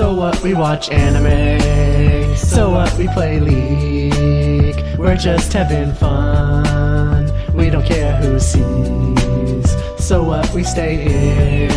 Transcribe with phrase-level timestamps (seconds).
[0.00, 0.42] So what?
[0.42, 2.34] We watch anime.
[2.34, 2.90] So what?
[2.96, 4.82] We play League.
[4.98, 7.30] We're just having fun.
[7.54, 10.02] We don't care who sees.
[10.02, 10.50] So what?
[10.54, 11.70] We stay in.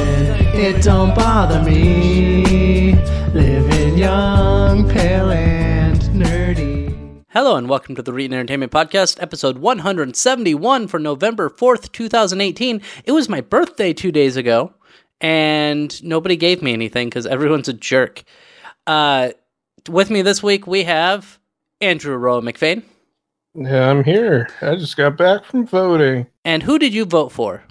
[0.56, 2.96] It don't bother me.
[3.34, 7.24] Living young, pale, and nerdy.
[7.28, 12.82] Hello and welcome to the Reetin Entertainment Podcast, episode 171 for November 4th, 2018.
[13.04, 14.72] It was my birthday two days ago,
[15.24, 18.24] and nobody gave me anything because everyone's a jerk.
[18.86, 19.30] Uh,
[19.90, 21.40] with me this week, we have
[21.82, 22.84] Andrew Roa McFain.
[23.56, 24.50] Yeah, I'm here.
[24.62, 26.28] I just got back from voting.
[26.44, 27.64] And who did you vote for?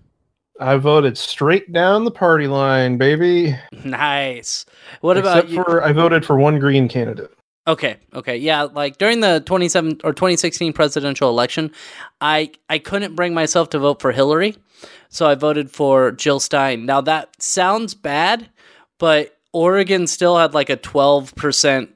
[0.60, 3.56] I voted straight down the party line, baby.
[3.84, 4.64] Nice.
[5.00, 5.62] What Except about you?
[5.64, 7.32] for I voted for one green candidate.
[7.66, 8.62] Okay, okay, yeah.
[8.62, 11.72] Like during the 27 or 2016 presidential election,
[12.20, 14.56] I I couldn't bring myself to vote for Hillary,
[15.12, 16.86] so I voted for Jill Stein.
[16.86, 18.48] Now that sounds bad,
[18.98, 21.90] but Oregon still had like a 12 percent,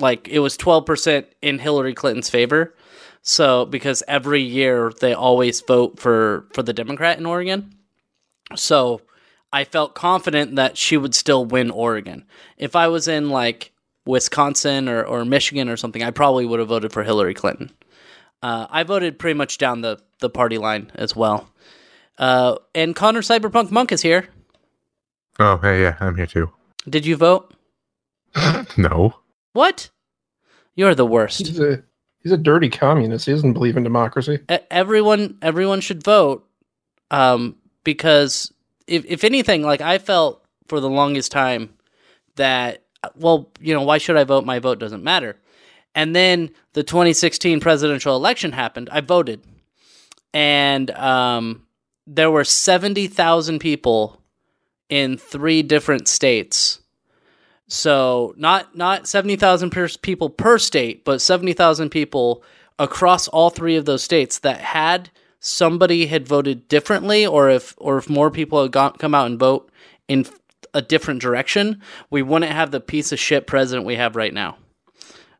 [0.00, 2.74] like it was 12 percent in Hillary Clinton's favor.
[3.22, 7.76] So because every year they always vote for for the Democrat in Oregon,
[8.56, 9.00] so
[9.52, 12.26] I felt confident that she would still win Oregon.
[12.58, 13.70] If I was in like
[14.06, 17.70] Wisconsin or, or Michigan or something, I probably would have voted for Hillary Clinton.
[18.42, 21.48] Uh, I voted pretty much down the, the party line as well.
[22.18, 24.28] Uh, and Connor Cyberpunk Monk is here.
[25.38, 26.50] Oh, hey, yeah, I'm here too.
[26.88, 27.54] Did you vote?
[28.76, 29.14] No.
[29.52, 29.90] What?
[30.74, 31.46] You're the worst.
[31.46, 31.82] He's a
[32.22, 33.26] he's a dirty communist.
[33.26, 34.40] He doesn't believe in democracy.
[34.50, 36.44] E- everyone everyone should vote
[37.12, 37.54] um,
[37.84, 38.52] because
[38.88, 41.70] if if anything, like I felt for the longest time
[42.34, 42.82] that
[43.14, 44.44] well, you know, why should I vote?
[44.44, 45.36] My vote doesn't matter.
[45.94, 48.88] And then the 2016 presidential election happened.
[48.90, 49.42] I voted,
[50.32, 51.63] and um,
[52.06, 54.20] there were 70,000 people
[54.88, 56.80] in three different states.
[57.66, 62.42] So not not 70,000 per- people per state, but 70,000 people
[62.78, 67.98] across all three of those states that had somebody had voted differently or if or
[67.98, 69.70] if more people had got, come out and vote
[70.08, 70.26] in
[70.74, 71.80] a different direction,
[72.10, 74.56] we wouldn't have the piece of shit president we have right now.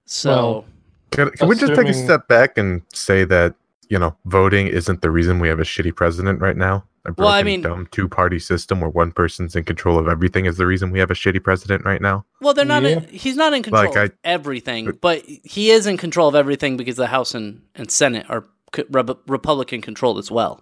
[0.07, 0.65] So Well,
[1.11, 3.55] Can, can we just take a step back and say that,
[3.95, 6.85] you know, voting isn't the reason we have a shitty president right now?
[7.05, 10.09] A broken, Well, I mean- dumb two party system where one person's in control of
[10.09, 12.25] everything is the reason we have a shitty president right now?
[12.41, 12.83] Well, they're not.
[12.83, 12.89] Yeah.
[12.89, 16.35] In, he's not in control Like, of I- everything, but he is in control of
[16.35, 18.45] everything because the House and, and Senate are
[18.91, 20.61] Re- Republican controlled as well.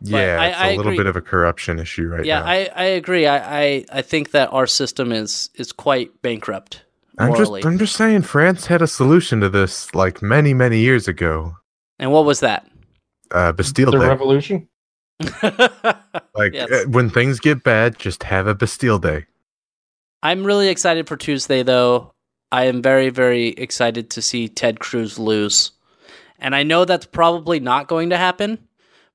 [0.00, 0.96] yeah, I- it's I a little agree.
[0.96, 2.46] bit of a corruption issue right yeah, now.
[2.46, 3.26] I, I agree.
[3.26, 6.84] I, I, I think that our system is is quite bankrupt
[7.18, 7.52] I'm just.
[7.66, 11.56] I'm just saying, France had a solution to this like many, many years ago.
[12.02, 12.66] And what was that?
[13.30, 14.08] Uh, Bastille the Day.
[14.08, 14.68] revolution.
[16.34, 16.70] like Yes.
[16.70, 19.26] uh, when things get bad, just have a Bastille Day.
[20.22, 22.12] I'm really excited for Tuesday, though.
[22.50, 25.70] I am very, very excited to see Ted Cruz lose,
[26.40, 28.58] and I know that's probably not going to happen.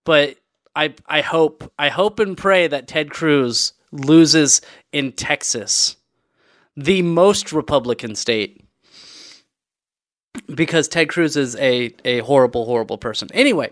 [0.06, 0.38] But
[0.74, 4.62] I, I hope, I hope and pray that Ted Cruz loses
[4.94, 5.98] in Texas,
[6.78, 8.64] the most Republican state,
[10.54, 13.30] because Ted Cruz is a a horrible, horrible person.
[13.34, 13.72] Anyway,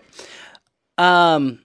[0.98, 1.60] um,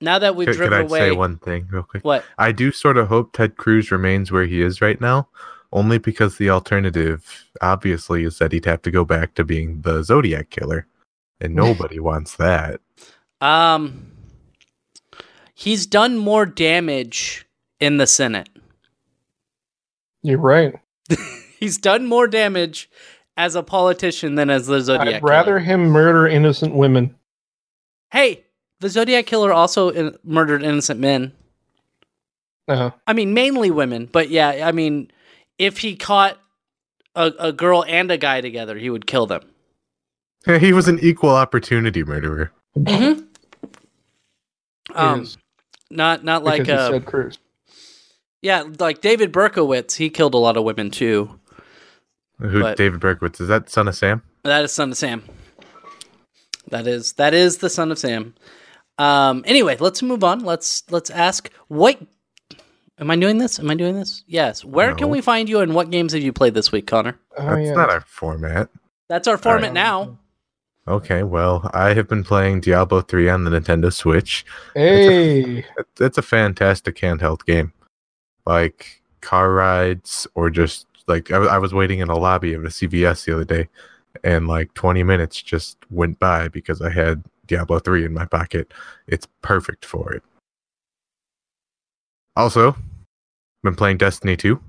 [0.00, 2.04] now that we've Could, could driven I away, say one thing real quick?
[2.04, 2.24] what?
[2.38, 5.28] I do sort of hope Ted Cruz remains where he is right now,
[5.72, 10.02] only because the alternative, obviously, is that he'd have to go back to being the
[10.02, 10.86] Zodiac killer,
[11.40, 12.80] and nobody wants that.
[13.40, 14.12] Um,
[15.54, 17.46] he's done more damage
[17.80, 18.48] in the Senate.
[20.22, 20.74] You're right.
[21.58, 22.90] He's done more damage
[23.36, 25.14] as a politician than as the Zodiac.
[25.14, 25.58] I'd rather killer.
[25.60, 27.14] him murder innocent women.
[28.12, 28.44] Hey,
[28.80, 31.32] the Zodiac killer also in- murdered innocent men.
[32.68, 32.90] Uh, huh.
[33.06, 35.10] I mean, mainly women, but yeah, I mean,
[35.58, 36.38] if he caught
[37.14, 39.42] a, a girl and a guy together, he would kill them.
[40.46, 42.52] Yeah, he was an equal opportunity murderer.
[42.76, 43.22] Mm-hmm.
[44.94, 45.26] Um,
[45.90, 47.38] not not like because uh, said Cruz.
[48.42, 49.96] yeah, like David Berkowitz.
[49.96, 51.39] He killed a lot of women too.
[52.40, 54.22] Who But- David Berkowitz is that son of Sam?
[54.44, 55.22] That is son of Sam.
[56.70, 58.34] That is that is the son of Sam.
[58.98, 59.42] Um.
[59.46, 60.40] Anyway, let's move on.
[60.40, 61.98] Let's let's ask what.
[62.98, 63.58] Am I doing this?
[63.58, 64.22] Am I doing this?
[64.26, 64.62] Yes.
[64.62, 67.18] Where can we find you, and what games have you played this week, Connor?
[67.38, 67.72] Oh, That's yeah.
[67.72, 68.68] not our format.
[69.08, 69.72] That's our format Alright.
[69.74, 70.18] now.
[70.86, 74.44] Okay, well, I have been playing Diablo 3 on the Nintendo Switch.
[74.74, 75.64] Hey, It-
[75.98, 77.72] It's a fantastic handheld game.
[78.44, 82.68] Like car rides, or just like I, I was waiting in a lobby of a
[82.68, 83.68] CVS the other day,
[84.24, 88.72] and like 20 minutes just went by because I had Diablo 3 in my pocket.
[89.06, 90.22] It's perfect for it.
[92.36, 92.76] Also,
[93.62, 94.60] been playing Destiny 2.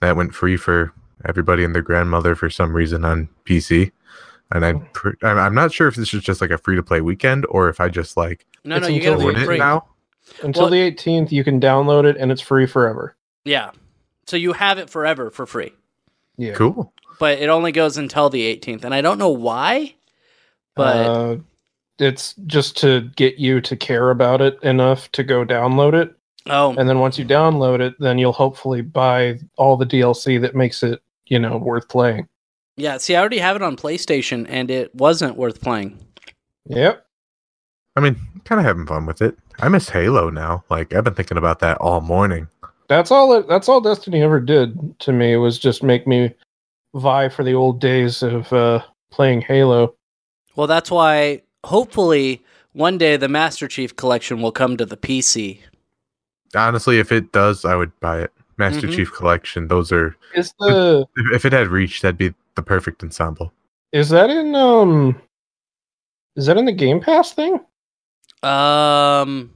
[0.00, 0.92] that went free for
[1.24, 3.90] everybody and their grandmother for some reason on PC.
[4.52, 4.86] And I, oh.
[4.92, 7.46] pr- I'm I'm not sure if this is just like a free to play weekend
[7.50, 9.40] or if I just like No, It's no, you until get it the own for
[9.40, 9.58] it free.
[9.58, 9.86] now.
[10.42, 13.14] Until Well- the 18th, you can download it and it's free forever.
[13.44, 13.70] Yeah.
[14.28, 15.72] So you have it forever for free,
[16.36, 16.52] Yeah.
[16.52, 16.92] Cool.
[17.18, 19.94] but it only goes until the 18th, and I don't know why.
[20.76, 21.36] But uh,
[21.98, 26.14] it's just to get you to care about it enough to go download it.
[26.50, 30.54] oh, And then once you download it, then you'll hopefully buy all the DLC that
[30.54, 32.28] makes it, you know, worth playing.
[32.76, 32.98] yeah.
[32.98, 35.98] See, I already have it on PlayStation, and it wasn't worth playing.
[36.66, 37.02] Yep.
[37.96, 39.38] I mean, kind of having fun with it.
[39.58, 40.64] I miss Halo now.
[40.70, 42.46] Like I've been thinking about that all morning.
[42.88, 46.34] That's all it, that's all Destiny ever did to me was just make me
[46.94, 49.94] vie for the old days of uh, playing Halo.
[50.56, 52.42] Well, that's why hopefully
[52.72, 55.60] one day the Master Chief collection will come to the PC.
[56.56, 58.32] Honestly, if it does, I would buy it.
[58.56, 58.96] Master Mhm.
[58.96, 59.68] Chief Collection.
[59.68, 63.52] Those are Is the if, if it had reach, that'd be the perfect ensemble.
[63.92, 65.20] is that in um
[66.36, 67.54] is that in the Game Pass thing?
[68.42, 69.52] Um,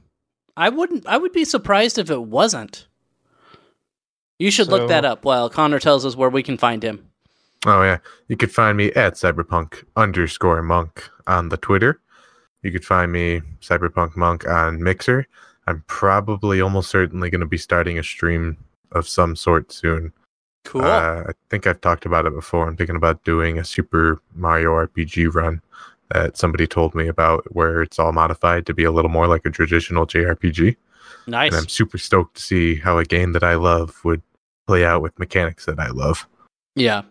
[0.57, 1.05] I wouldn't.
[1.07, 2.87] I would be surprised if it wasn't.
[4.43, 7.07] You should look that up while Connor tells us where we can find him.
[7.65, 12.01] Oh yeah, you could find me at cyberpunk underscore monk on the Twitter.
[12.61, 15.27] You could find me cyberpunk monk on Mixer.
[15.65, 18.57] I'm probably almost certainly going to be starting a stream
[18.91, 20.11] of some sort soon.
[20.65, 20.81] Cool.
[20.81, 22.67] Uh, I think I've talked about it before.
[22.67, 25.61] I'm thinking about doing a Super Mario RPG run
[26.13, 29.45] that somebody told me about, where it's all modified to be a little more like
[29.45, 30.75] a traditional JRPG.
[31.27, 31.53] nice.
[31.53, 34.21] And I'm super stoked to see how a game that I love would
[34.67, 36.27] play out with mechanics that I love.
[36.75, 37.03] Yeah.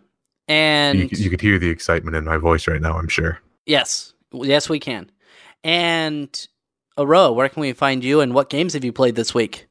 [0.47, 3.39] And you, you could hear the excitement in my voice right now, I'm sure.
[3.65, 4.13] Yes.
[4.31, 5.09] Yes, we can.
[5.63, 6.47] And
[6.97, 9.67] Aro, where can we find you and what games have you played this week?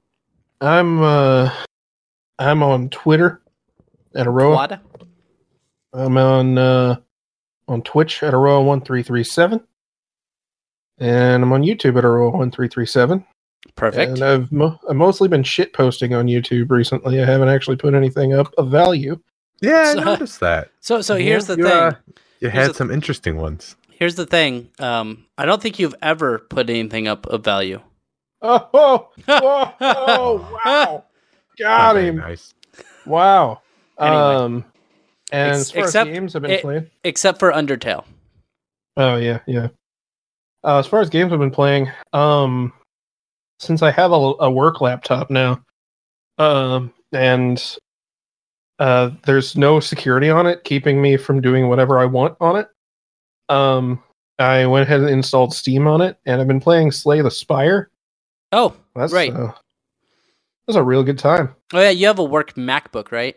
[0.61, 1.52] I'm uh
[2.38, 3.43] I'm on Twitter
[4.14, 4.81] at Aro.
[5.93, 6.96] I'm on uh
[7.69, 9.62] on Twitch at Aro1337.
[10.99, 13.25] And I'm on YouTube at Aro1337.
[13.76, 14.12] Perfect.
[14.12, 17.20] And I've mo- I've mostly been shit posting on YouTube recently.
[17.20, 19.19] I haven't actually put anything up of value.
[19.61, 20.69] Yeah, So- I noticed that.
[20.81, 21.73] so, so Yeah, here's the you, thing.
[21.73, 21.93] uh,
[22.41, 23.76] you Here's had the- some interesting ones.
[23.91, 24.69] Here's the thing.
[24.81, 27.81] Um, I don't think you've ever put anything up of value.
[28.44, 31.05] Oh, oh, oh, oh wow.
[31.56, 32.17] Got him.
[32.17, 32.53] Nice.
[33.06, 33.61] Wow.
[34.00, 34.17] Anyway.
[34.17, 34.65] Um
[35.31, 36.91] and Ex- as far except as games I've been it- playing.
[37.05, 38.05] Except for Undertale.
[38.97, 39.69] Oh yeah, yeah.
[40.65, 42.73] Uh, as far as games I've been playing, um,
[43.62, 45.64] since I have a, a work laptop now,
[46.38, 47.79] um, and
[48.81, 52.69] uh, there's no security on it keeping me from doing whatever I want on it.
[53.49, 54.03] Um,
[54.38, 57.88] I went ahead and installed Steam on it, and I've been playing Slay the Spire.
[58.50, 59.32] Oh, That's Right.
[59.32, 59.53] Uh,
[60.67, 61.55] that's a real good time.
[61.73, 63.37] oh yeah, you have a work MacBook, right?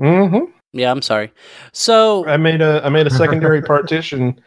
[0.00, 0.50] Mm-hmm.
[0.72, 1.32] Yeah, I'm sorry.
[1.72, 4.40] So, I made a I made a secondary partition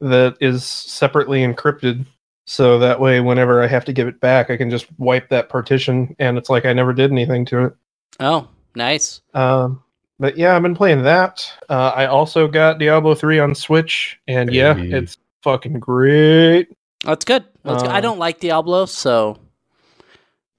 [0.00, 2.06] that is separately encrypted,
[2.50, 5.48] so that way whenever I have to give it back, I can just wipe that
[5.48, 7.74] partition, and it's like I never did anything to it.
[8.18, 9.20] oh, nice.
[9.34, 9.82] Um,
[10.18, 11.48] but yeah, I've been playing that.
[11.68, 14.90] Uh, I also got Diablo three on Switch, and yeah, Hey.
[14.90, 16.68] it's fucking great.
[17.04, 17.44] That's good.
[17.62, 17.92] That's good.
[17.92, 19.38] I Um, don't like Diablo, so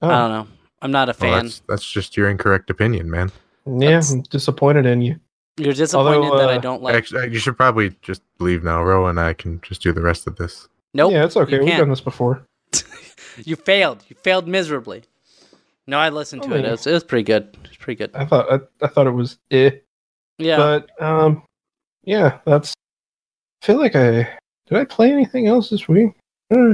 [0.00, 0.46] Oh, I don't know.
[0.80, 1.44] I'm not a Well, fan.
[1.44, 3.30] that's that's just your incorrect opinion, man.
[3.66, 5.20] yeah, that's- I'm disappointed in you.
[5.58, 6.94] You're disappointed although, that I uh, don't like.
[6.94, 8.82] Actually, you should probably just leave now.
[8.82, 10.66] Ro and I can just do the rest of this.
[10.94, 11.12] Nope.
[11.12, 11.58] yeah, it's okay.
[11.58, 12.46] We've done this before.
[13.44, 14.04] You failed.
[14.08, 15.04] You failed miserably.
[15.86, 16.66] No, I listened to Oh, it.
[16.66, 17.44] It was, it was pretty good.
[17.64, 18.10] It was pretty good.
[18.14, 19.70] I thought I, I thought it was eh.
[20.38, 20.56] Yeah.
[20.58, 21.42] But um,
[22.04, 22.74] yeah, that's.
[23.62, 24.28] I feel like I
[24.66, 24.78] did.
[24.78, 26.12] I play anything else this week?
[26.54, 26.72] Uh,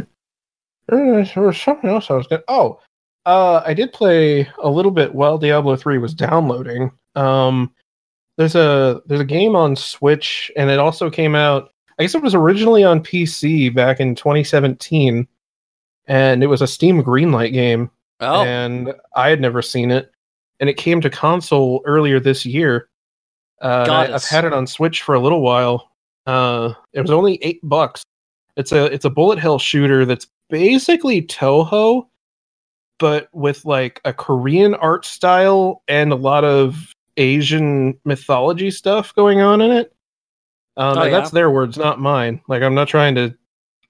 [0.91, 2.43] uh, there was something else I was going.
[2.49, 2.81] Oh,
[3.25, 6.91] uh, I did play a little bit while Diablo three was downloading.
[7.15, 7.73] Um,
[8.37, 11.71] there's a there's a game on Switch, and it also came out.
[11.99, 15.27] I guess it was originally on PC back in 2017,
[16.07, 17.91] and it was a Steam Greenlight game
[18.21, 20.11] oh, and I had never seen it.
[20.61, 22.89] And it came to console earlier this year.
[23.63, 25.91] Uh, I, I've had it on Switch for a little while.
[26.27, 28.03] Uh, it was only eight bucks.
[28.57, 32.07] It's a it's a bullet hell shooter that's basically Touhou,
[32.99, 39.41] but with like a Korean art style and a lot of Asian mythology stuff going
[39.41, 39.95] on in it.
[40.79, 41.11] Um, Oh, yeah?
[41.11, 42.41] that's their words, not mine.
[42.49, 43.35] Like I'm not trying to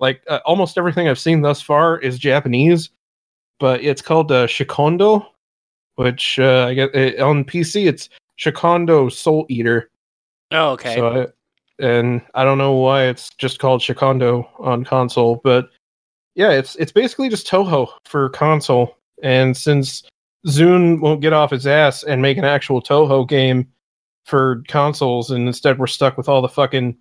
[0.01, 2.91] like uh, almost everything I've seen thus far is Japanese,
[3.61, 5.25] but it's called uh, Shikhondo,
[5.97, 7.87] which uh, I get it, on PC.
[7.87, 9.91] It's Shikhondo Soul Eater.
[10.53, 10.97] oh, okay.
[10.97, 11.27] So I,
[11.85, 15.69] and I don't know why it's just called Shikhondo on console, but
[16.35, 18.97] yeah, it's it's basically just Touhou for console.
[19.23, 20.05] And since
[20.47, 23.67] ZUN won't get off his ass and make an actual Touhou game
[24.29, 26.97] for consoles, and instead we're stuck with all the fucking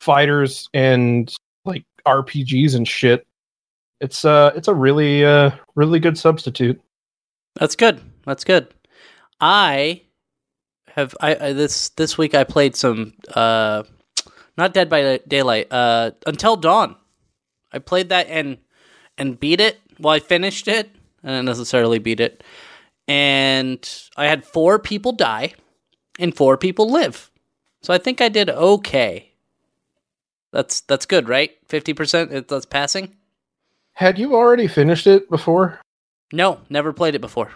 [0.00, 3.26] fighters and like RPGs and shit.
[4.00, 6.80] It's uh, it's a really uh, really good substitute.
[7.56, 8.00] That's good.
[8.24, 8.68] That's good.
[9.42, 10.02] I
[10.88, 13.82] have I, I this this week I played some uh
[14.56, 16.96] not Dead by Daylight, uh Until Dawn.
[17.72, 18.56] I played that and
[19.18, 19.78] and beat it.
[19.98, 20.90] Well, I finished it.
[21.22, 22.42] I didn't necessarily beat it.
[23.06, 25.52] And I had four people die
[26.20, 27.30] and four people live.
[27.82, 29.32] So I think I did okay.
[30.52, 31.52] That's that's good, right?
[31.68, 33.16] 50% that's passing?
[33.92, 35.80] Had you already finished it before?
[36.32, 37.52] No, never played it before.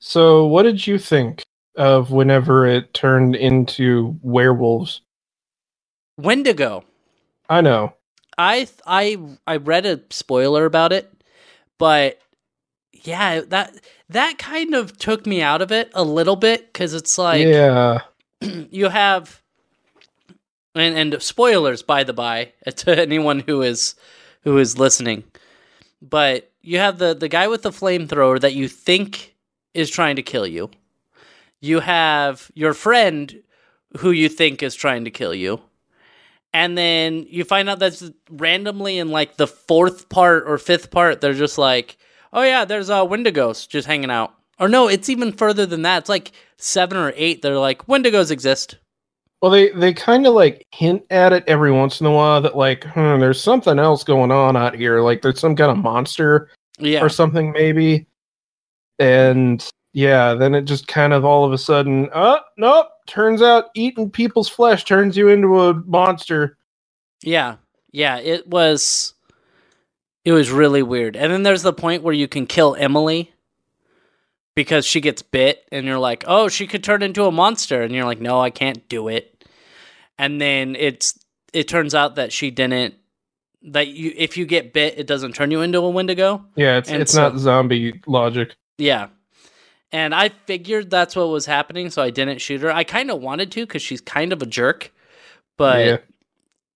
[0.00, 1.42] So, what did you think
[1.76, 5.00] of whenever it turned into werewolves?
[6.16, 6.84] Wendigo.
[7.48, 7.94] I know.
[8.36, 11.10] I I I read a spoiler about it,
[11.78, 12.18] but
[12.92, 13.74] yeah, that
[14.10, 18.00] that kind of took me out of it a little bit because it's like yeah,
[18.40, 19.42] you have
[20.74, 23.94] and and spoilers by the by to anyone who is
[24.42, 25.24] who is listening,
[26.00, 29.34] but you have the the guy with the flamethrower that you think
[29.74, 30.70] is trying to kill you.
[31.60, 33.42] You have your friend
[33.98, 35.60] who you think is trying to kill you.
[36.52, 41.20] And then you find out that's randomly in like the fourth part or fifth part,
[41.20, 41.98] they're just like,
[42.32, 44.34] oh yeah, there's a Wendigos just hanging out.
[44.60, 45.98] Or no, it's even further than that.
[45.98, 47.42] It's like seven or eight.
[47.42, 48.76] They're like, Wendigos exist.
[49.40, 52.56] Well, they they kind of like hint at it every once in a while that
[52.56, 55.00] like, hmm, there's something else going on out here.
[55.00, 57.02] Like there's some kind of monster Yeah.
[57.04, 58.06] or something maybe.
[58.98, 62.88] And yeah, then it just kind of all of a sudden, oh nope.
[63.06, 66.58] Turns out eating people's flesh turns you into a monster.
[67.22, 67.56] Yeah.
[67.92, 69.14] Yeah, it was
[70.24, 71.16] it was really weird.
[71.16, 73.32] And then there's the point where you can kill Emily
[74.54, 77.94] because she gets bit and you're like, "Oh, she could turn into a monster." And
[77.94, 79.44] you're like, "No, I can't do it."
[80.18, 81.18] And then it's
[81.52, 82.94] it turns out that she didn't
[83.62, 86.44] that you if you get bit, it doesn't turn you into a Wendigo.
[86.56, 88.56] Yeah, it's And it's so- not zombie logic.
[88.78, 89.08] Yeah.
[89.90, 92.70] And I figured that's what was happening, so I didn't shoot her.
[92.70, 94.92] I kind of wanted to because she's kind of a jerk.
[95.56, 95.96] But yeah.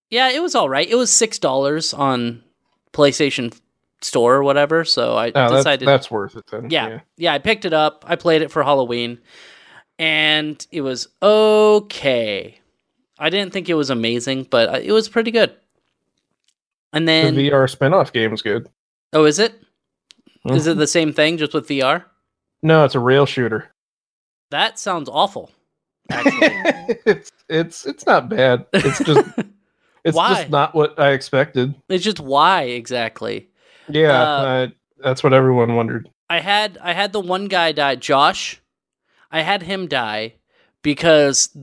[0.08, 0.88] yeah, it was all right.
[0.88, 2.42] It was six dollars on
[2.92, 3.56] PlayStation
[4.00, 4.84] Store or whatever.
[4.84, 6.70] So I Oh, decided, that's worth it then.
[6.70, 8.04] yeah, yeah, I picked it up.
[8.06, 9.18] I played it for Halloween,
[9.98, 12.58] and it was okay.
[13.18, 15.54] I didn't think it was amazing, but it was pretty good.
[16.92, 18.68] And then, the VR spin-off game is good.
[19.12, 19.54] oh, is it?
[20.50, 20.72] Is Mhm.
[20.72, 22.04] it the same thing just with VR?
[22.62, 23.70] No, it's a rail shooter.
[24.50, 25.50] That sounds awful.
[26.10, 28.66] Actually, it's it's it's not bad.
[28.72, 29.24] It's just
[30.04, 30.34] it's Why?
[30.34, 31.74] just not what I expected.
[31.88, 33.48] it's just why exactly.
[33.88, 36.08] Yeah, Uh, I- that's what everyone wondered.
[36.30, 38.60] I had I had the one guy die, Josh.
[39.30, 40.34] I had him die
[40.82, 41.56] because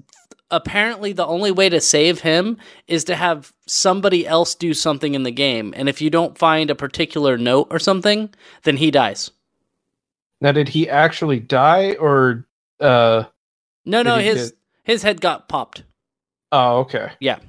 [0.51, 5.23] apparently the only way to save him is to have somebody else do something in
[5.23, 8.29] the game, and if you don't find a particular note or something,
[8.63, 9.31] then he dies.
[10.41, 12.45] Now, did he actually die or?
[12.79, 13.23] uh
[13.85, 15.83] No, no, his get- his head got popped.
[16.51, 17.11] Oh, okay.
[17.19, 17.39] Yeah.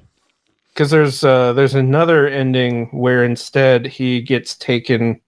[0.73, 5.19] Because there's uh there's another ending where instead he gets taken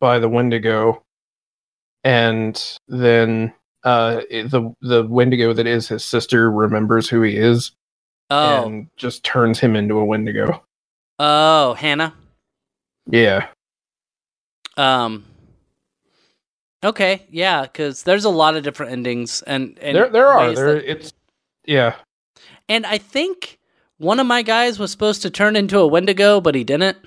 [0.00, 1.02] by the Wendigo,
[2.04, 3.52] and then
[3.84, 7.72] uh the the Wendigo that is his sister remembers who he is
[8.30, 10.62] Oh, and just turns him into a Wendigo.
[11.18, 12.14] oh, Hannah.
[13.08, 13.48] Yeah.
[14.76, 15.24] Um.
[16.84, 20.76] Okay, yeah, because there's a lot of different endings, and, and there there are there
[20.76, 21.12] it's
[21.64, 21.96] yeah
[22.68, 23.55] And I think
[23.98, 26.98] one of my guys was supposed to turn into a Wendigo, but he didn't.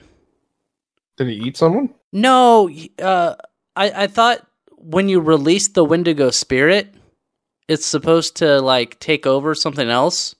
[1.17, 2.69] did he eat someone No,
[2.99, 3.35] uh,
[3.75, 4.45] I I thought
[4.77, 6.93] when you release the Wendigo spirit,
[7.67, 10.35] it's supposed to like take over something else.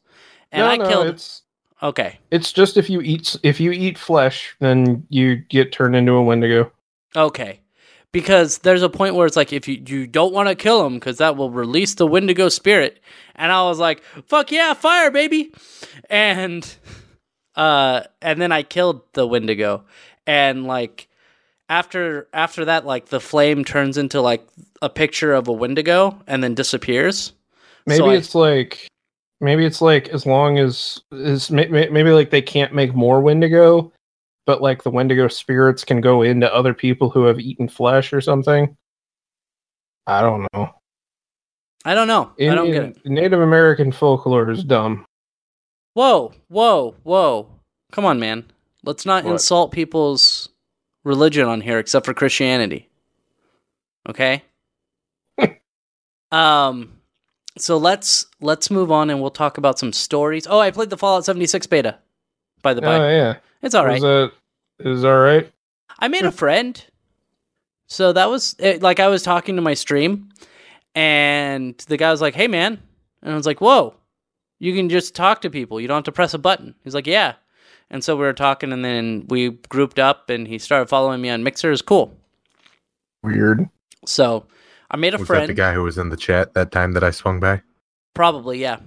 [0.51, 1.07] And no I no killed.
[1.07, 1.43] it's
[1.81, 6.11] Okay, it's just if you eat if you eat flesh then you get turned into
[6.11, 6.69] a wendigo
[7.15, 7.61] okay,
[8.11, 10.95] because there's a point where it's like if you you don't want to kill him
[10.95, 12.99] because that will release the Wendigo spirit,
[13.35, 15.53] and I was like, fuck yeah, fire baby,
[16.09, 16.67] and
[17.55, 19.83] uh, and then I killed the Wendigo,
[20.25, 21.07] and like
[21.69, 24.47] after after that like the flame turns into like
[24.81, 27.33] a picture of a wendigo and then disappears.
[27.85, 28.87] Maybe So I- it's like
[29.39, 33.21] maybe it's like as long as is may- may- maybe like they can't make more
[33.21, 33.91] wendigo
[34.49, 38.19] but like the wendigo spirits can go into other people who have eaten flesh or
[38.19, 38.75] something
[40.07, 40.73] i don't know
[41.85, 45.05] i don't know i don't get it native american folklore is dumb
[45.93, 47.47] whoa whoa whoa
[47.91, 48.43] come on man
[48.83, 49.33] let's not What?
[49.33, 50.49] insult people's
[51.03, 52.89] religion on here except for christianity
[54.09, 54.41] okay
[56.31, 56.93] Um,
[57.57, 60.45] so let's let's move on and we'll talk about some stories.
[60.47, 61.97] Oh, I played the Fallout 76 beta.
[62.61, 63.37] By the Oh by, yeah.
[63.63, 64.31] it's all right.
[64.79, 65.51] Is all right?
[65.99, 66.83] I made a friend.
[67.87, 70.29] So that was it, like I was talking to my stream,
[70.95, 72.79] and the guy was like, "Hey, man,"
[73.23, 73.95] and I was like, "Whoa,
[74.59, 75.81] you can just talk to people.
[75.81, 77.33] You don't have to press a button." He's like, "Yeah,"
[77.89, 81.29] and so we were talking, and then we grouped up, and he started following me
[81.29, 81.71] on Mixer.
[81.71, 82.15] Is cool.
[83.23, 83.67] Weird.
[84.05, 84.45] So
[84.91, 85.43] I made a Was friend.
[85.43, 87.61] that the guy who was in the chat that time that I swung by?
[88.13, 88.79] Probably, yeah.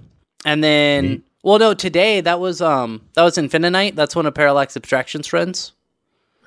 [0.45, 1.23] And then, Neat.
[1.43, 3.95] well, no, today that was um that was Infinite.
[3.95, 5.73] That's one of Parallax Abstraction's friends.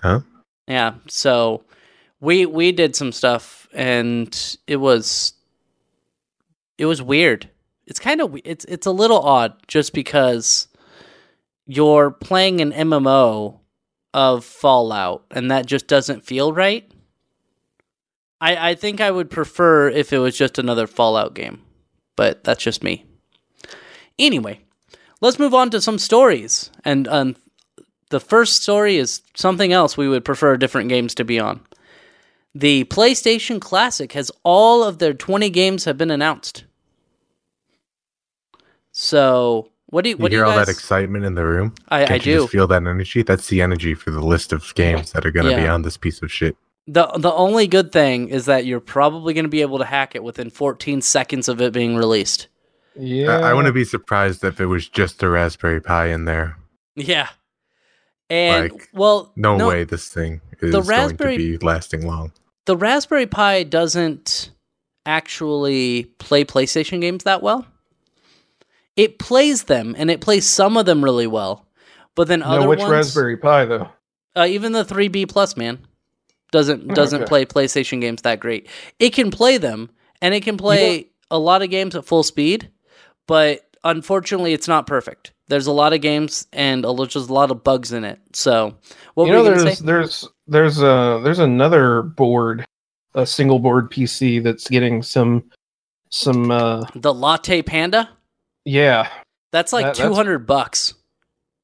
[0.06, 0.20] Huh?
[0.68, 0.94] Yeah.
[1.08, 1.64] So
[2.20, 5.34] we we did some stuff, and it was
[6.78, 7.50] it was weird.
[7.86, 10.68] It's kind of it's it's a little odd just because
[11.66, 13.58] you're playing an MMO
[14.14, 16.88] of Fallout, and that just doesn't feel right.
[18.40, 21.62] I I think I would prefer if it was just another Fallout game,
[22.14, 23.04] but that's just me.
[24.20, 24.60] Anyway,
[25.20, 27.36] let's move on to some stories, and um,
[28.10, 31.60] the first story is something else we would prefer different games to be on.
[32.54, 36.64] The PlayStation Classic has all of their 20 games have been announced.
[38.92, 41.44] So, what do you You what do hear you all guys that excitement in the
[41.44, 41.75] room?
[41.90, 42.40] I, I Can't you do.
[42.40, 43.22] just feel that energy?
[43.22, 45.96] That's the energy for the list of games that are going to be on this
[45.96, 46.56] piece of shit.
[46.88, 50.14] The the only good thing is that you're probably going to be able to hack
[50.14, 52.46] it within 14 seconds of it being released.
[52.94, 53.38] Yeah.
[53.38, 56.56] I, I wouldn't be surprised if it was just a Raspberry Pi in there.
[56.94, 57.28] Yeah.
[58.28, 62.33] And Like, well, No, way this thing is going Raspberry- to be lasting long.
[62.64, 64.50] the Raspberry Pi doesn't
[65.04, 67.66] actually play PlayStation games that well.
[68.97, 71.66] It plays them, and it plays some of them really well.
[72.14, 73.88] But then No, other which ones, Raspberry Pi though?
[74.35, 75.78] uh, even the 3B Plus, man,
[76.50, 77.28] doesn't doesn't Okay.
[77.28, 78.66] play PlayStation games that great.
[78.99, 79.90] It can play them,
[80.23, 82.71] and it can play a lot of games at full speed,
[83.26, 85.32] but unfortunately, it's not perfect.
[85.48, 88.18] There's a lot of games and a, lo- just a lot of bugs in it.
[88.32, 88.76] So,
[89.14, 89.84] what you were know, you there's say?
[89.84, 92.64] there's there's a there's another board,
[93.14, 95.44] a single board PC that's getting some
[96.10, 98.08] some uh The Latte Panda.
[98.64, 99.08] yeah
[99.52, 100.94] That's like That- two hundred bucks,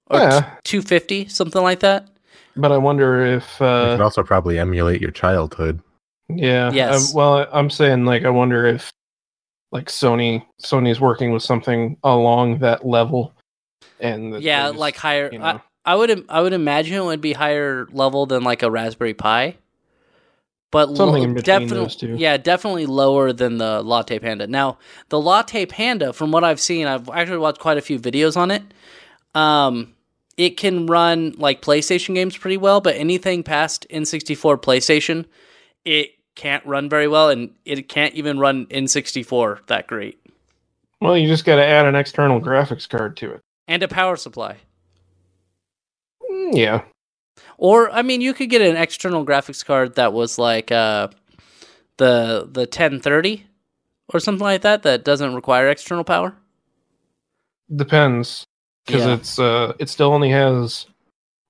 [0.09, 0.51] or yeah.
[0.65, 2.09] two fifty, something like that.
[2.57, 5.81] But I wonder if uh, you could also probably emulate your childhood.
[6.29, 7.11] yeah Yes.
[7.11, 8.91] um, well I'm saying like I wonder if
[9.73, 13.33] like Sony Sony's working with something along that level,
[13.99, 15.31] and yeah, like higher.
[15.33, 15.63] you I, know.
[15.85, 19.57] I would I would imagine it would be higher level than like a Raspberry Pi,
[20.71, 24.47] but Something in between definitely, yeah, definitely lower than the Latte Panda.
[24.47, 28.37] Now, the Latte Panda, from what I've seen, I've actually watched quite a few videos
[28.37, 28.63] on it.
[29.35, 29.95] Um,
[30.37, 35.27] it can run like PlayStation games pretty well, but anything past N64 PlayStation,
[35.85, 40.19] it can't run very well, and it can't even run N64 that great.
[41.01, 43.41] well you just got to add an external graphics card to it.
[43.69, 44.57] And a power supply.
[46.31, 46.83] Mm, yeah,
[47.59, 51.09] Or I mean, you could get an external graphics card that was like uh,
[51.99, 53.47] the the 1030
[54.13, 56.35] or something like that that doesn't require external power.
[57.75, 58.45] depends
[58.87, 59.15] because Yeah.
[59.15, 60.87] it's uh it still only has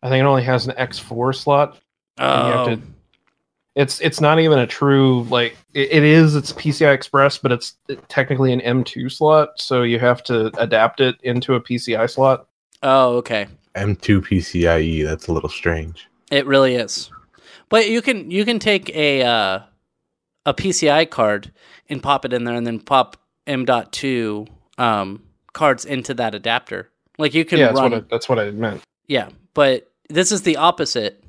[0.03, 1.75] I think it only has an X4 slot.
[2.18, 2.83] you have Oh, to-
[3.74, 7.76] It's it's not even a true like it, it is it's PCI Express, but it's
[8.08, 12.46] technically an M2 slot, so you have to adapt it into a PCI slot.
[12.82, 13.46] oh, okay.
[13.74, 16.06] M2 PCIe, that's a little strange.
[16.30, 17.11] It really is.
[17.70, 19.61] But you can you can take a uh,
[20.44, 21.50] a PCI card
[21.88, 25.22] and pop it in there, and then pop M.2 um,
[25.54, 26.90] cards into that adapter.
[27.18, 27.90] Like you can yeah, that's run.
[27.92, 28.82] what I, that's what I meant.
[29.06, 31.24] Yeah, but this is the opposite,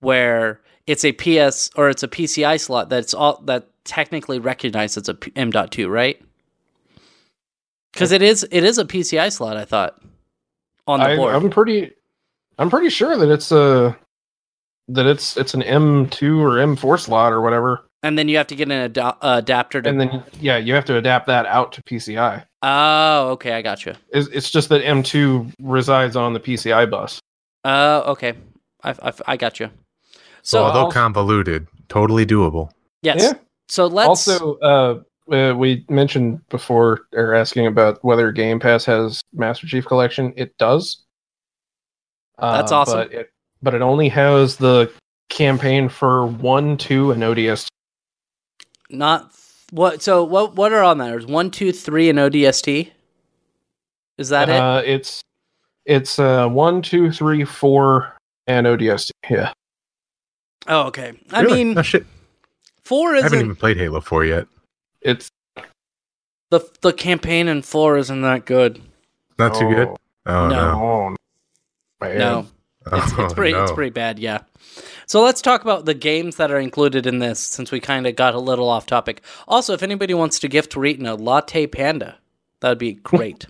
[0.00, 5.08] where it's a PS or it's a PCI slot that's all that technically recognized as
[5.08, 6.20] a P- M.2, right?
[7.92, 9.56] Because it is it is a PCI slot.
[9.56, 10.02] I thought
[10.86, 11.34] on the I, board.
[11.34, 11.92] I'm pretty
[12.58, 13.96] I'm pretty sure that it's a
[14.88, 17.86] that it's it's an M2 or M4 slot or whatever.
[18.02, 19.88] and then you have to get an ad- uh, adapter to.
[19.88, 22.44] And then yeah, you have to adapt that out to PCI.
[22.62, 23.94] oh, okay, I got you.
[24.10, 27.20] It's, it's just that M2 resides on the PCI bus.
[27.64, 28.34] Oh, okay,
[28.82, 29.70] I, I, I got you.
[30.44, 32.70] So, So although also- convoluted, totally doable.
[33.02, 33.32] yes, Yeah.
[33.68, 35.00] so let's Also, uh,
[35.32, 40.32] uh, we mentioned before, or asking about whether Game Pass has Master Chief Collection.
[40.36, 41.02] It does.
[42.38, 42.98] Uh, That's awesome.
[42.98, 43.30] But it,
[43.62, 44.92] but it only has the
[45.30, 47.68] campaign for one, two, and ODS.
[48.90, 49.32] not
[49.70, 50.02] what.
[50.02, 51.10] So what what are on there?
[51.10, 52.90] There's one, two, three, and ODST.
[54.18, 54.56] Is that it?
[54.60, 55.22] uh, It's
[55.86, 58.14] it's uh, one, two, three, four,
[58.46, 59.10] and ODST.
[59.30, 59.52] Yeah.
[60.66, 61.12] Oh, okay.
[61.30, 61.64] I Really?
[61.64, 62.06] mean, no shit.
[62.84, 64.46] four I haven't even played Halo 4 yet.
[65.00, 65.30] It's
[66.50, 68.80] the the campaign in four isn't that good.
[69.38, 69.88] Not too good.
[70.26, 70.48] Oh No.
[70.48, 71.16] no.
[72.02, 72.46] No,
[72.92, 74.18] it's, it's Oh, pretty it's pretty bad.
[74.18, 74.40] Yeah.
[75.06, 78.16] So let's talk about the games that are included in this, since we kind of
[78.16, 79.22] got a little off topic.
[79.48, 82.16] Also, if anybody wants to gift Reetin a Latte Panda,
[82.60, 83.46] that would be great.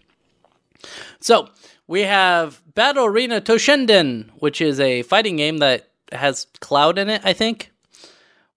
[1.21, 1.49] so
[1.87, 7.23] we have Battle Arena Toshinden, which is a fighting game that has Cloud in it.
[7.25, 7.71] I think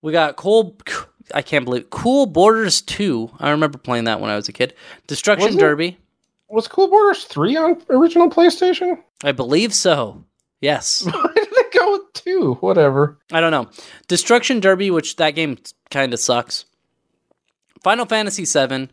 [0.01, 0.77] we got Cool.
[1.33, 1.89] I can't believe it.
[1.89, 3.31] Cool Borders Two.
[3.39, 4.73] I remember playing that when I was a kid.
[5.07, 5.59] Destruction Was it?
[5.59, 5.97] Derby.
[6.49, 9.03] Was Cool Borders 3 on original PlayStation?
[9.21, 10.23] I believe so.
[10.61, 11.01] Yes.
[11.05, 12.53] Why did it go with 2?
[12.61, 13.19] Whatever.
[13.33, 13.69] I don't know.
[14.07, 15.57] Destruction Derby, which that game
[15.91, 16.63] kind of sucks.
[17.83, 18.89] Final Fantasy VII,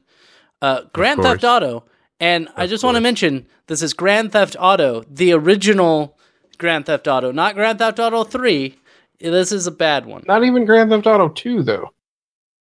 [0.61, 1.45] uh, Grand Theft.
[1.45, 1.85] Auto,
[2.21, 6.14] and I just want to mention this is Grand Theft Auto, the original
[6.55, 8.77] Grand Theft Auto, not Grand Theft Auto Three.
[9.21, 10.23] This is a bad one.
[10.27, 11.91] Not even Grand Theft Auto 2, though.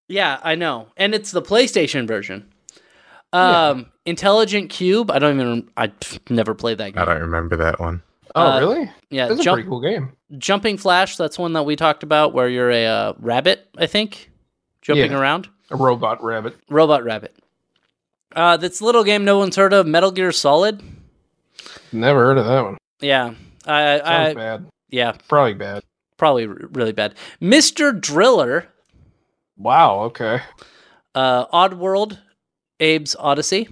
[0.08, 2.48] Yeah, I know, and it's the PlayStation version.
[3.34, 5.10] Um, Intelligent Qube.
[5.12, 5.70] I don't even.
[5.76, 5.92] I
[6.30, 7.02] never played that game.
[7.02, 8.04] I don't remember that one.
[8.36, 8.92] Oh, Uh, really?
[9.10, 10.12] Yeah, That's a pretty cool game.
[10.38, 11.18] Jumping Flash.
[11.18, 13.68] That's one that we talked about, where you're a uh, rabbit.
[13.78, 14.30] I think
[14.82, 15.20] jumping Yeah.
[15.20, 15.50] around.
[15.72, 16.56] A robot rabbit.
[16.70, 17.36] Robot Rabbit.
[18.36, 20.82] Uh, this little game no one's heard of, Metal Gear Solid.
[21.92, 22.78] Never heard of that one.
[23.00, 23.34] Yeah,
[23.66, 24.66] I, Sounds I bad.
[24.90, 25.84] yeah, Probably bad.
[26.18, 27.16] probably really bad.
[27.42, 28.00] Mr.
[28.00, 28.68] Driller,
[29.58, 30.42] Wow, okay.
[31.16, 32.18] uh, Oddworld,
[32.80, 33.70] Abe's Odyssey.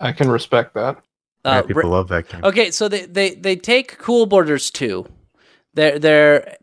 [0.00, 0.98] I can respect that.
[1.44, 2.44] Yeah, Uh, people Ra- love that game.
[2.44, 5.06] okay, so they, they they take Cool Borders two,
[5.74, 6.56] they're they're,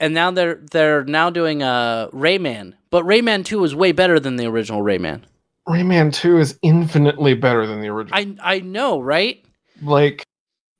[0.00, 4.36] and now they're they're now doing uh Rayman, but Rayman two is way better than
[4.36, 5.22] the original Rayman.
[5.68, 8.18] Rayman 2 is infinitely better than the original.
[8.18, 9.44] I I know, right?
[9.80, 10.24] like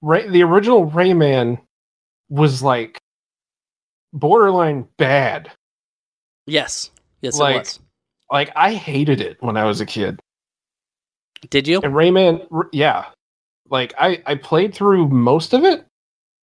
[0.02, 1.58] right the original Rayman
[2.28, 2.98] was like
[4.12, 5.50] borderline bad.
[6.46, 6.90] Yes,
[7.22, 7.80] yes, Like- it was.
[8.30, 10.18] Like I hated it when I was a kid.
[11.50, 11.80] Did you?
[11.82, 13.06] And Rayman yeah.
[13.68, 15.86] Like I I played through most of it,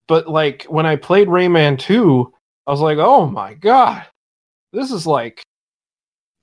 [0.07, 2.31] but like when I played Rayman 2,
[2.67, 4.05] I was like, "Oh my god.
[4.71, 5.41] This is like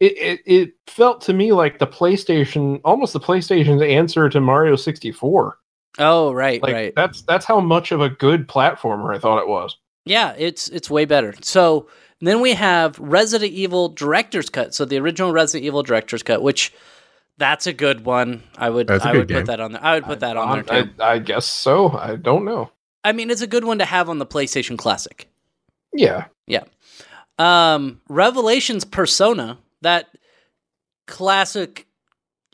[0.00, 4.74] it, it it felt to me like the PlayStation almost the PlayStation's answer to Mario
[4.74, 5.59] 64.
[5.98, 6.92] Oh, right, Like right.
[6.94, 9.76] that's that's how much of a good platformer I thought it was.
[10.04, 11.35] Yeah, it's it's way better.
[11.42, 11.88] So
[12.20, 14.74] then we have Resident Evil Director's Cut.
[14.74, 16.72] So the original Resident Evil Director's Cut, which
[17.38, 18.42] that's a good one.
[18.56, 19.38] I would I would game.
[19.38, 19.85] put that on there.
[19.85, 20.90] I would put that on Um, there too.
[21.00, 21.90] I, I guess so.
[21.90, 22.70] I don't know.
[23.04, 25.28] I mean, it's a good one to have on the PlayStation Classic.
[25.92, 26.24] Yeah.
[26.46, 26.64] Yeah.
[27.38, 30.09] Um, Revelations Persona, that
[31.06, 31.87] classic.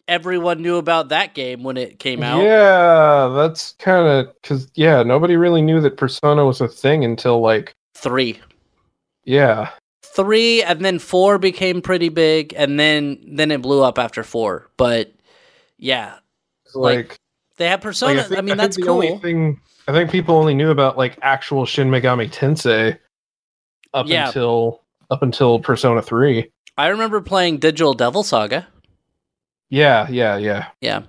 [0.08, 2.42] Everyone knew about that game when it came out.
[2.42, 7.40] Yeah, that's kind of because yeah, nobody really knew that Persona was a thing until
[7.40, 8.40] like Three,
[9.24, 9.70] yeah,
[10.02, 14.68] three, and then four became pretty big, and then then it blew up after four.
[14.76, 15.12] But
[15.78, 16.16] yeah,
[16.74, 17.16] Like, like,
[17.58, 18.20] they have like, Persona.
[18.20, 19.18] I, think- mean, think that's cool.
[19.20, 22.98] thing I think people only knew about like actual Shin Megami Tensei
[23.94, 24.26] up Yeah.
[24.26, 26.50] until up until Persona Three.
[26.76, 28.66] I remember playing Digital Devil Saga.
[29.72, 31.02] Yeah, yeah, yeah, Yeah.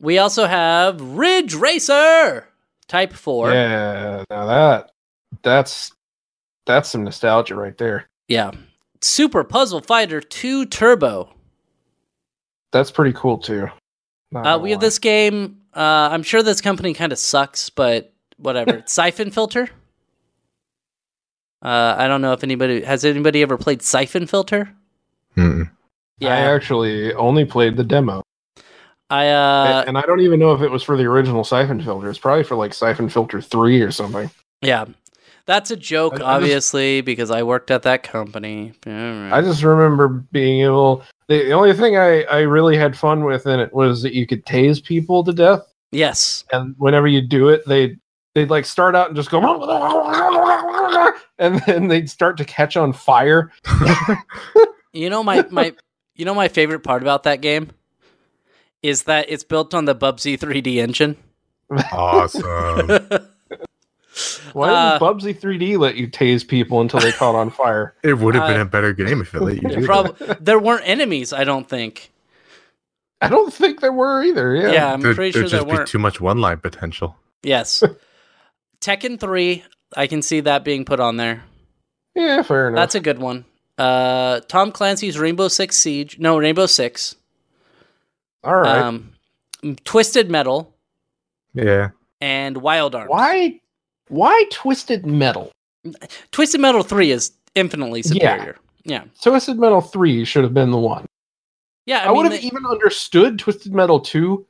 [0.00, 2.48] We also have Ridge Racer
[2.88, 3.52] Type 4.
[3.52, 4.24] yeah.
[4.28, 4.90] Now that
[5.42, 5.92] that's
[6.66, 8.08] that's some nostalgia right there.
[8.26, 8.50] Yeah.
[9.00, 11.32] Super Puzzle Fighter 2 Turbo.
[12.72, 13.68] That's pretty cool too.
[14.34, 15.58] Uh, gonna we have this game.
[15.72, 18.82] Uh, I'm sure this company kind of sucks, but whatever.
[18.86, 19.68] Siphon Filter.
[21.62, 24.74] Uh, I don't know if anybody has anybody ever played Siphon Filter.
[25.36, 25.70] Mm-mm.
[26.30, 28.22] I actually only played the demo.
[29.10, 32.08] I uh, and, I don't even know if it was for the original Siphon Filter.
[32.08, 34.30] It's probably for like Siphon Filter 3 or something.
[34.62, 34.86] yeah,
[35.44, 38.72] that's a joke, I- I just- obviously, because I worked at that company.
[38.86, 39.30] Right.
[39.32, 41.04] I just remember being able.
[41.28, 44.26] The, the only thing I, I really had fun with in it was that you
[44.26, 45.60] could tase people to death.
[45.90, 47.98] yes, And whenever you do it, they'd,
[48.34, 49.40] they'd like start out and just go.
[51.38, 53.50] And then they'd start to catch on fire.
[54.94, 55.72] You know my my
[56.14, 57.70] you know my favorite part about that game
[58.82, 61.16] is that it's built on the Bubsy 3D engine.
[61.92, 62.88] Awesome.
[64.52, 67.94] Why Uh, didn't Bubsy 3D let you tase people until they caught on fire?
[68.02, 70.38] it would have been Uh, a better game if it let you do that.
[70.40, 72.10] There weren't enemies, I don't think.
[73.22, 74.54] I don't think there were either.
[74.56, 74.92] Yeah, Yeah.
[74.92, 75.88] I'm There, pretty sure there just be weren't.
[75.88, 77.16] too much one-line potential.
[77.42, 77.82] Yes.
[78.80, 79.64] Tekken 3,
[79.96, 81.44] I can see that being put on there.
[82.14, 82.76] Yeah, fair enough.
[82.80, 83.44] That's a good one.
[83.82, 86.18] Uh Tom Clancy's Rainbow Six Siege.
[86.18, 87.16] No, Rainbow Six.
[88.44, 88.78] All right.
[88.82, 89.12] Um
[89.84, 90.74] Twisted Metal
[91.54, 91.90] Yeah.
[92.20, 93.08] and Wild Arms.
[93.10, 93.60] why?
[94.08, 95.50] Why Twisted Metal?
[96.32, 98.34] Twisted Metal 3 is infinitely Yeah.
[98.36, 98.56] superior.
[98.84, 99.04] Yeah.
[99.22, 101.06] Twisted Metal 3 should have been the one.
[101.86, 104.44] Yeah, I, I, mean, would have they- even understood Twisted Metal 2,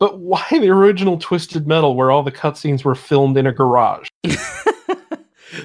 [0.00, 4.08] but why the original Twisted Metal where all the cutscenes were filmed in a garage?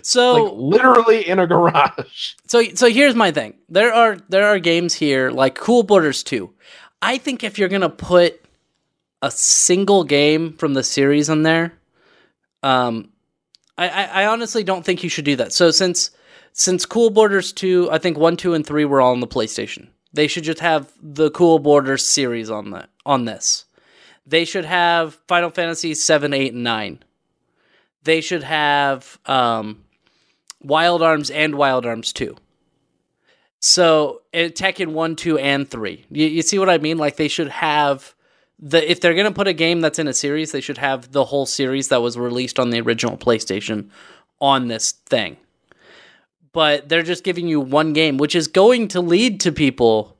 [0.01, 2.35] so like literally in a garage.
[2.47, 3.53] So so here's my thing.
[3.69, 6.51] There are there are games here like Cool Borders 2.
[7.01, 8.41] I think if you're gonna put
[9.21, 11.73] a single game from the series in there,
[12.63, 13.09] um,
[13.77, 15.53] I, I, I honestly don't think you should do that.
[15.53, 16.11] So since
[16.53, 19.89] since Cool Borders 2, I think one, two, and three were all on the PlayStation.
[20.11, 23.65] They should just have the Cool Borders series on the on this.
[24.25, 27.03] They should have Final Fantasy 7, 8, and 9.
[28.03, 29.83] They should have um
[30.61, 32.35] Wild Arms and Wild Arms 2.
[33.61, 36.05] So uh, Tekken 1, 2, and 3.
[36.11, 36.97] You, you see what I mean?
[36.97, 38.15] Like they should have
[38.59, 41.25] the if they're gonna put a game that's in a series, they should have the
[41.25, 43.89] whole series that was released on the original PlayStation
[44.41, 45.37] on this thing.
[46.51, 50.17] But they're just giving you one game, which is going to lead to people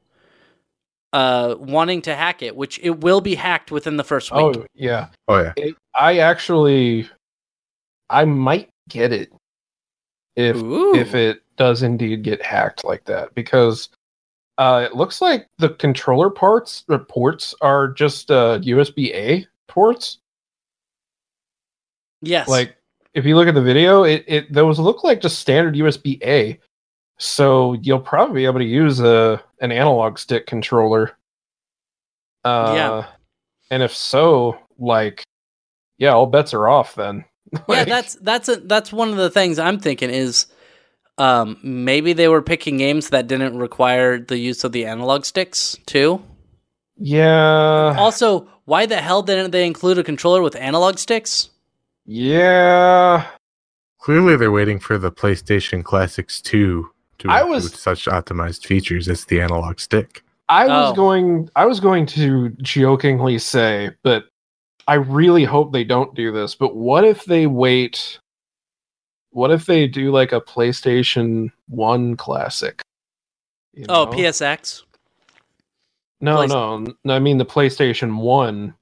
[1.11, 4.55] uh wanting to hack it, which it will be hacked within the first week.
[4.57, 5.07] Oh yeah.
[5.27, 5.53] Oh yeah.
[5.57, 7.09] It, I actually
[8.09, 9.31] I might get it
[10.35, 10.95] if Ooh.
[10.95, 13.89] if it does indeed get hacked like that because
[14.57, 20.19] uh, it looks like the controller parts or ports are just uh, USB A ports.
[22.21, 22.47] yes.
[22.47, 22.75] Like
[23.13, 26.59] if you look at the video, it, it those look like just standard USB A.
[27.19, 31.17] So you'll probably be able to use a an analog stick controller.
[32.43, 33.05] Uh, Yeah.
[33.71, 35.23] And if so, like,
[35.97, 37.23] yeah, all bets are off then.
[37.53, 40.47] yeah, Like, that's that's a, that's one of the things I'm thinking is
[41.17, 45.77] um, maybe they were picking games that didn't require the use of the analog sticks
[45.85, 46.21] too.
[46.97, 51.49] yeah, Also, why the hell didn't they include a controller with analog sticks?
[52.05, 53.27] yeah.
[54.01, 59.09] Clearly, they're waiting for the PlayStation Classics 2 to I include was- such optimized features
[59.09, 60.23] as the analog stick.
[60.47, 60.95] I was Oh.
[60.95, 64.23] going I was going to jokingly say, but
[64.89, 66.55] I really hope they don't do this.
[66.55, 68.19] But what if they wait?
[69.31, 72.81] What if they do like a PlayStation 1 classic?
[73.73, 74.07] You Oh.
[74.07, 74.83] PSX.
[76.21, 78.73] No, Plays- no, no, I mean the PlayStation 1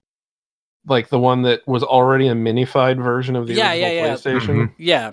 [0.87, 4.13] like the one that was already a minified version of the Yeah, original yeah, yeah.
[4.13, 4.47] PlayStation.
[4.55, 4.71] Mhm.
[4.77, 5.11] Yeah.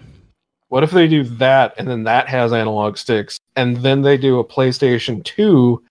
[0.68, 4.38] What if they do that and then that has analog sticks and then they do
[4.38, 5.83] a PlayStation 2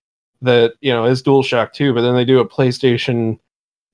[0.41, 3.37] that, you know, is DualShock 2, but then they do a PlayStation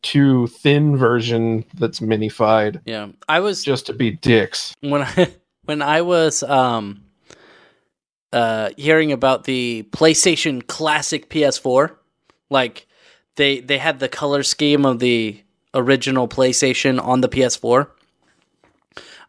[0.03, 3.09] 2 thin version that's minified Yeah.
[3.27, 4.73] I was just to be dicks.
[4.81, 5.27] when I
[5.65, 7.03] when I was um
[8.31, 11.95] uh hearing about the PlayStation Classic PS4,
[12.49, 12.87] like
[13.35, 15.41] they they had the color scheme of the
[15.73, 17.89] original PlayStation on the PS4.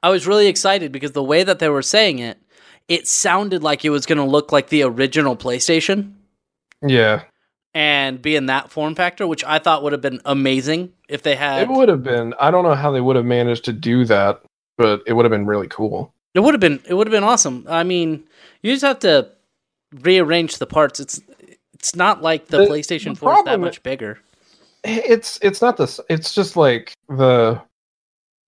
[0.03, 2.39] I was really excited because the way that they were saying it,
[2.89, 6.15] it sounded like it was going to look like the original PlayStation
[6.87, 7.25] Yeah.
[7.75, 11.37] And be in that form factor, which I thought would have been amazing if they
[11.37, 11.63] had.
[11.63, 14.43] It would have been I don't know how they would have managed to do that,
[14.77, 16.13] but it would have been really cool.
[16.35, 17.67] It would have been it would have been awesome.
[17.69, 18.25] I mean,
[18.63, 19.29] you just have to
[20.01, 21.01] rearrange the parts.
[21.01, 21.21] It's
[21.73, 24.19] it's not like the, The- PlayStation the 4 is that much bigger.
[24.83, 27.61] It's it's not this it's just like the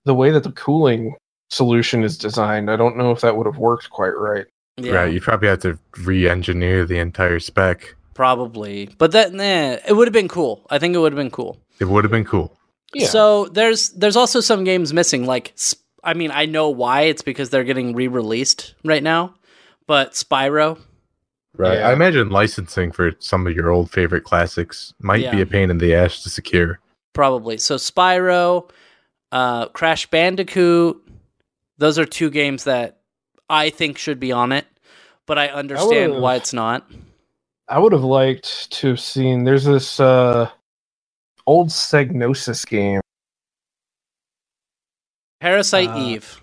[0.05, 1.15] the way that the cooling
[1.51, 2.71] solution is designed.
[2.71, 4.47] I don't know if that would have worked quite right.
[4.79, 7.95] Yeah, Right, you probably have to re-engineer the entire spec.
[8.15, 8.89] Probably.
[8.99, 10.67] But that nah, it would have been cool.
[10.71, 11.59] I think it would have been cool.
[11.81, 12.57] It would have been cool.
[12.95, 13.07] Yeah.
[13.07, 15.55] So there's there's also some games missing like
[16.05, 17.03] I mean, I know why.
[17.03, 19.35] It's because they're getting re-released right now.
[19.87, 20.79] But Spyro,
[21.57, 21.79] Right.
[21.79, 21.89] Yeah.
[21.89, 25.79] I imagine licensing for some of your old favorite classics might be a pain in
[25.79, 26.81] the ass to secure.
[27.13, 27.59] probably.
[27.59, 28.71] So Spyro,
[29.33, 30.97] uh, Crash Bandicoot,
[31.77, 33.01] those are two games that
[33.51, 34.65] I think should be on it,
[35.27, 36.91] but I understand would've- why it's not.
[37.73, 39.45] I would have liked to have seen.
[39.45, 40.51] There's this uh,
[41.47, 43.01] old Psygnosis game.
[45.41, 46.43] Parasite Uh, Eve.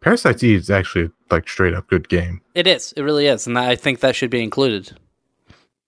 [0.00, 2.40] Parasite Eve is actually like straight up good game.
[2.56, 2.92] It is.
[2.96, 4.98] It really is, and I think that should be included.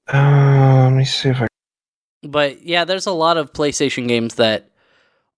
[0.06, 1.48] Uh, let me see if I.
[2.22, 4.70] But yeah, there's a lot of PlayStation games that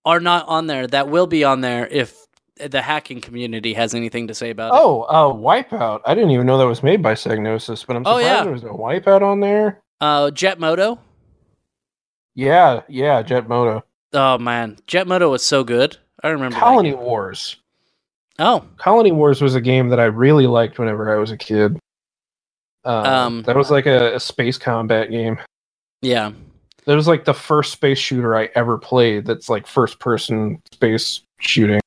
[0.04, 4.26] are not on there that will be on there if the hacking community has anything
[4.28, 4.78] to say about it.
[4.80, 6.00] Oh, uh, Wipeout.
[6.06, 8.42] I didn't even know that was made by Psygnosis, but I'm Oh, surprised yeah.
[8.44, 9.82] there was a Wipeout on there.
[10.00, 10.98] Uh, Jet Moto.
[12.34, 13.84] Yeah, yeah, Jet Moto.
[14.12, 15.96] Oh man, Jet Moto was so good.
[16.22, 16.56] I remember.
[16.58, 16.94] Colony.
[16.94, 17.56] Wars.
[18.38, 21.78] Oh, Colony Wars was a game that I really liked whenever I was a kid.
[22.84, 25.38] Um, Um, that was like a, a space combat game.
[26.02, 26.32] yeah.
[26.86, 29.24] That was like the first space shooter I ever played.
[29.24, 31.80] That's like first person space shooting.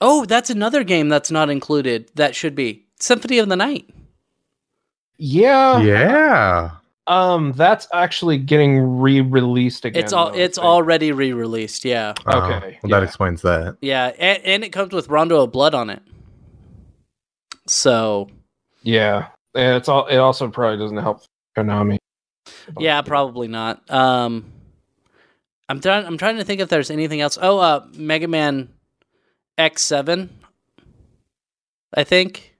[0.00, 2.10] Oh, that's another game that's not included.
[2.16, 3.88] That should be Symphony of the Night.
[5.18, 6.70] Yeah, yeah.
[7.06, 10.02] Um, that's actually getting re-released again.
[10.02, 10.66] It's all it's think.
[10.66, 11.84] already re-released.
[11.84, 13.76] Yeah, Oh, Okay, well, that explains that.
[13.80, 16.02] yeah, and, and it comes with Rondo of Blood on it.
[17.66, 18.28] So
[18.82, 20.06] Yeah, and it's all.
[20.06, 21.22] It also probably doesn't help
[21.56, 21.98] Konami.
[22.78, 23.88] yeah, probably not.
[23.90, 24.52] Um,
[25.68, 26.06] I'm trying.
[26.06, 27.38] I'm trying to think if there's anything else.
[27.40, 28.68] Oh, uh, Mega Man
[29.58, 30.30] X Seven.
[31.94, 32.56] I think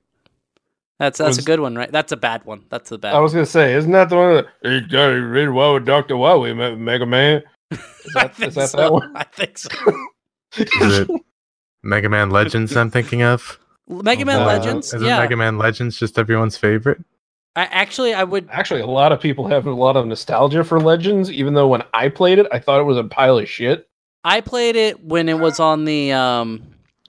[0.98, 1.90] that's that's a good one, right?
[1.92, 2.64] That's a bad one.
[2.70, 3.14] That's the bad.
[3.14, 5.84] I was gonna say, isn't that the one that he got it read well with
[5.84, 7.42] Doctor Wowie, Me- Mega Man?
[7.70, 7.78] Is
[8.16, 8.76] I that, think is that so.
[8.78, 9.12] that one?
[9.16, 9.68] I think so.
[10.56, 11.10] Is it
[11.82, 13.58] Mega Man Legends I'm thinking of?
[13.88, 14.94] Mega Man Uh, Legends.
[14.94, 16.98] Isn't yeah, Mega Man Legends just everyone's favorite?
[17.56, 18.48] I actually I would.
[18.50, 21.82] Actually, a lot of people have a lot of nostalgia for Legends, even though when
[21.92, 23.86] I played it, I thought it was a pile of shit.
[24.24, 26.62] I played it when it was on the um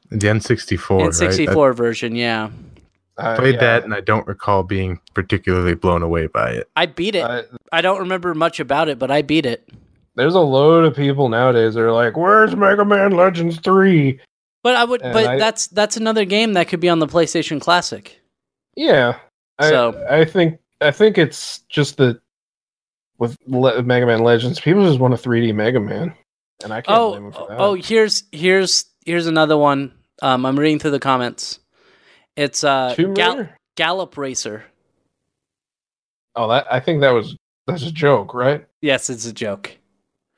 [0.10, 1.10] The N64.
[1.10, 2.15] N64 version.
[2.15, 2.50] Yeah,
[3.17, 6.70] Uh, I played yeah, that and I don't recall being particularly blown away by it.
[6.76, 7.24] I beat it.
[7.26, 9.67] I- I don't remember much about it, but I beat it.
[10.15, 14.20] there's a load of people nowadays that are like, "Where's Mega Man Legends 3?
[14.63, 15.02] But I would.
[15.04, 18.20] And but I- that's that's another game that could be on the PlayStation Classic.
[18.76, 19.17] Yeah,
[19.62, 22.20] So- I think I think it's just that
[23.20, 26.13] with Le- Mega Man Legends, people just want a 3D Mega Man,
[26.63, 27.60] and I can't blame Oh, them for that.
[27.60, 29.91] oh, here's here's here's another one.
[30.22, 31.60] Um, I'm reading through the comments.
[32.36, 33.58] It's uh Tomb Gal- Raider?
[33.76, 34.64] Gallop Racer.
[36.36, 38.66] Oh, that I think that was that's a joke, right?
[38.82, 39.78] Yes, it's a joke.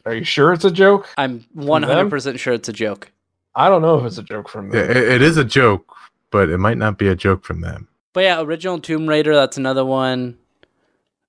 [0.06, 1.08] Are you sure it's a joke?
[1.18, 3.12] I'm 100 percent sure it's a joke.
[3.56, 4.92] I don't know if it's a joke from Yeah, them.
[4.92, 5.96] it, it is a joke,
[6.32, 7.88] but it might not be a joke from them.
[8.14, 9.36] But yeah, original Tomb Raider.
[9.36, 10.38] That's another one.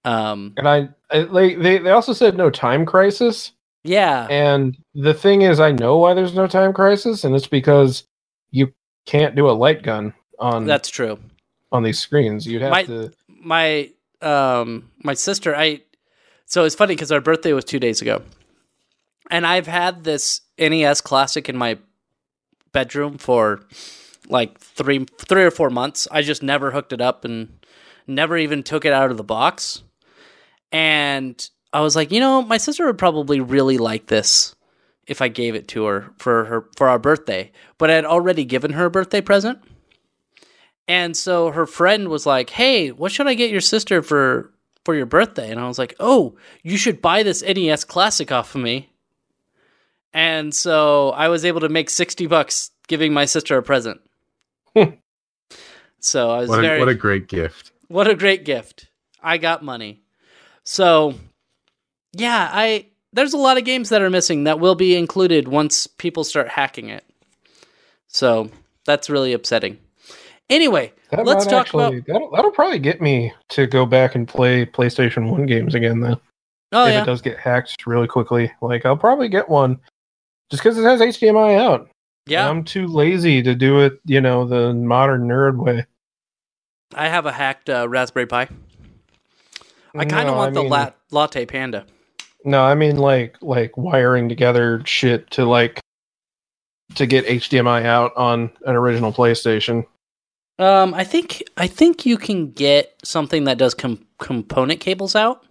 [0.05, 3.53] Um, and I, I like they they also said no time crisis.
[3.85, 8.05] yeah, And the thing is, I know why there's no time crisis, and it's because
[8.05, 8.10] you
[9.07, 11.19] can't do a light gun on that's true.
[11.73, 12.47] on these screens.
[12.47, 13.13] You'd have My- to.
[13.29, 13.91] my
[14.23, 15.81] um my sister i
[16.45, 18.21] so it's funny because our birthday was two days ago
[19.31, 21.79] and i've had this nes classic in my
[22.73, 23.61] bedroom for
[24.29, 27.65] like three three or four months i just never hooked it up and
[28.07, 29.83] never even took it out of the box
[30.71, 34.55] and i was like you know my sister would probably really like this
[35.11, 38.45] if i gave it to her for her for our birthday but i had already
[38.45, 39.59] given her a birthday present
[40.89, 44.53] and so her friend was like, "Hey, what should I get your sister for
[44.85, 48.57] for your birthday?" And I was like, "Oh, you should buy this NES Classic off
[48.57, 48.91] of me."
[50.13, 54.01] And so I was able to make 60 bucks giving my sister a present.
[56.01, 57.71] so I was What a, very what a great gift.
[57.87, 58.89] what a great gift.
[59.23, 60.03] I got money.
[60.65, 61.15] So
[62.15, 65.87] yeah, I there's a lot of games that are missing that will be included once
[65.87, 67.05] people start hacking it.
[68.09, 68.51] So
[68.85, 69.79] that's really upsetting.
[70.49, 74.27] Anyway, that let's talk actually, about that'll, that'll probably get me to go back and
[74.27, 76.21] play PlayStation One games again, though.
[76.73, 77.03] Oh if yeah.
[77.03, 79.79] it does get hacked really quickly, like I'll probably get one,
[80.51, 81.89] just because it has HDMI out.
[82.27, 82.49] Yeah.
[82.49, 85.85] I'm too lazy to do it, you know, the modern nerd way.
[86.95, 88.49] I have a hacked uh, Raspberry Pi.
[89.95, 91.87] I kind of No, want the mean- lat- LattePanda.
[92.45, 95.81] No, I mean like like wiring together shit to like
[96.97, 99.87] to get HDMI out on an original PlayStation.
[100.59, 105.45] Um, I think I think you can get something that does com- component cables out.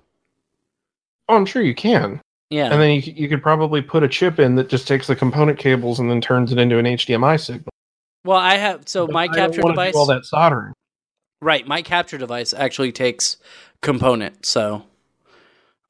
[1.27, 2.21] Oh, I'm sure you can.
[2.49, 2.71] Yeah.
[2.71, 5.59] And then you, you could probably put a chip in that just takes the component
[5.59, 7.69] cables and then turns it into an HDMI signal.
[8.25, 9.95] well, I have so But my I don't capture device.
[9.95, 10.73] all that soldering.
[11.41, 13.37] Right, my capture device actually takes
[13.81, 14.83] component, so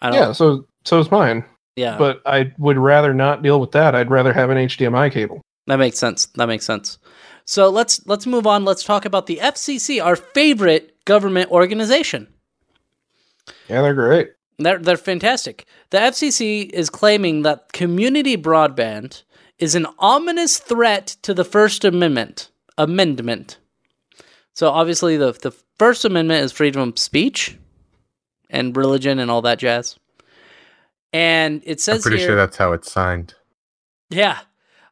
[0.02, 0.20] I don't.
[0.20, 1.46] Yeah, so so is mine.
[1.76, 1.98] yeah.
[1.98, 3.94] But I would rather not deal with that.
[3.96, 5.42] I'd rather have an HDMI cable.
[5.68, 6.26] That makes sense.
[6.36, 6.98] That makes sense.
[7.46, 8.66] So let's let's move on.
[8.66, 12.28] Let's talk about the FCC, our favorite government organization.
[13.68, 14.30] Yeah, they're great.
[14.58, 15.66] They're they're fantastic.
[15.92, 19.24] The FCC is claiming that community broadband
[19.60, 22.50] is an ominous threat to the First Amendment.
[22.78, 23.60] Amendment.
[24.54, 27.58] So obviously the the First Amendment is freedom of speech
[28.50, 29.98] and religion and all that jazz.
[31.12, 33.34] And it says I'm pretty here, sure that's how it's signed.
[34.10, 34.40] yeah.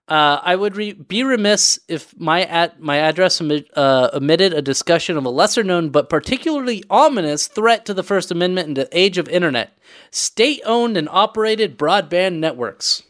[0.10, 4.62] Uh, I would re- be remiss if my at my address omi- uh, omitted a
[4.62, 8.88] discussion of a lesser known but particularly ominous threat to the First Amendment in the
[8.98, 9.78] age of internet:
[10.10, 13.04] state-owned and operated broadband networks.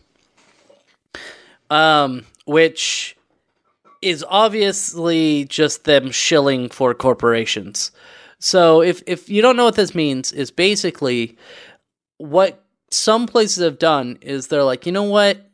[1.69, 3.15] Um, which
[4.01, 7.91] is obviously just them shilling for corporations.
[8.39, 11.37] So if if you don't know what this means, is basically
[12.17, 15.49] what some places have done is they're like, you know what,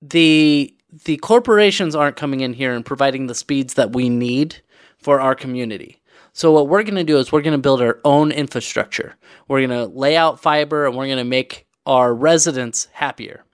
[0.00, 0.74] the
[1.04, 4.62] the corporations aren't coming in here and providing the speeds that we need
[4.98, 6.00] for our community.
[6.32, 9.16] So what we're going to do is we're going to build our own infrastructure.
[9.48, 13.44] We're going to lay out fiber and we're going to make our residents happier.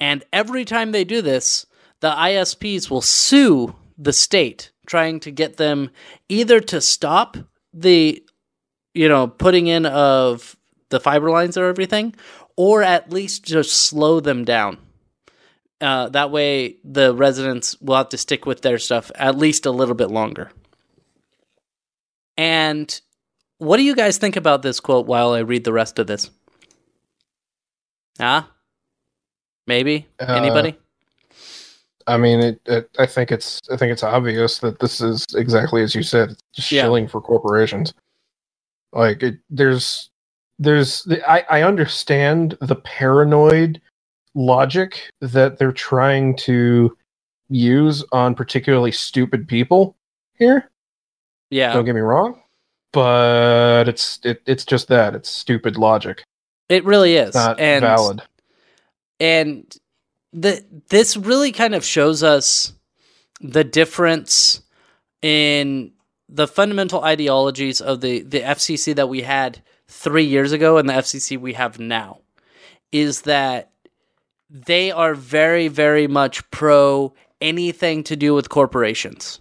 [0.00, 1.66] And every time they do this,
[2.00, 5.90] the ISPs will sue the state trying to get them
[6.28, 7.36] either to stop
[7.72, 8.22] the
[8.92, 10.56] you know putting in of
[10.94, 12.14] the fiber lines or everything
[12.56, 14.78] or at least just slow them down
[15.80, 19.70] uh, that way the residents will have to stick with their stuff at least a
[19.72, 20.50] little bit longer
[22.38, 23.00] and
[23.58, 26.30] what do you guys think about this quote while i read the rest of this
[28.20, 28.48] ah
[29.66, 30.78] maybe Uh, anybody
[32.06, 32.90] I mean, it, it.
[32.98, 33.60] I think it's.
[33.72, 36.32] I think it's obvious that this is exactly as you said.
[36.32, 36.82] It's just Yeah.
[36.82, 37.94] shilling for corporations.
[38.92, 40.10] Like it, there's,
[40.64, 41.06] there's.
[41.26, 43.80] I I understand the paranoid
[44.34, 46.96] logic that they're trying to
[47.48, 49.96] use on particularly stupid people
[50.34, 50.70] here.
[51.50, 52.42] yeah Don't get me wrong,
[52.92, 56.24] but it's it, it's just that it's stupid logic.
[56.68, 58.22] it really is It's not and valid.
[59.20, 59.76] and
[60.32, 62.72] the this really kind of shows us
[63.40, 64.62] the difference
[65.22, 65.92] in
[66.28, 70.94] the fundamental ideologies of the the FCC that we had 3 years ago and the
[70.94, 72.20] FCC we have now
[72.92, 73.70] is that
[74.50, 79.40] they are very very much pro anything to do with corporations.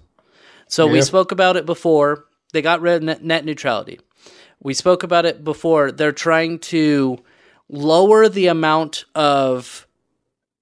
[0.68, 2.26] So we spoke about it before.
[2.52, 4.00] They got rid of net, net neutrality.
[4.62, 5.92] We spoke about it before.
[5.92, 7.18] They're trying to
[7.70, 9.88] lower the amount of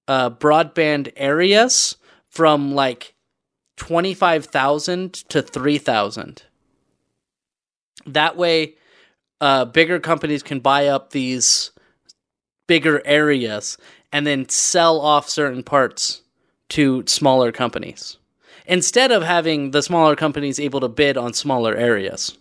[0.07, 1.95] uh, broadband areas
[2.29, 3.15] from like
[3.81, 6.43] 25,000 to 3,000.
[8.05, 8.75] That way,
[9.41, 11.71] uh, bigger companies can buy up these
[12.67, 13.79] bigger areas
[14.13, 16.21] and then sell off certain parts
[16.69, 18.17] to smaller companies
[18.67, 22.37] instead of having the smaller companies able to bid on smaller areas.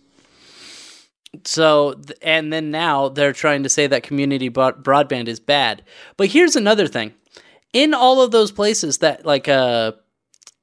[1.43, 5.81] So, and then now they're trying to say that community broad- broadband is bad.
[6.17, 7.15] But here's another thing.
[7.73, 9.93] In all of those places that like uh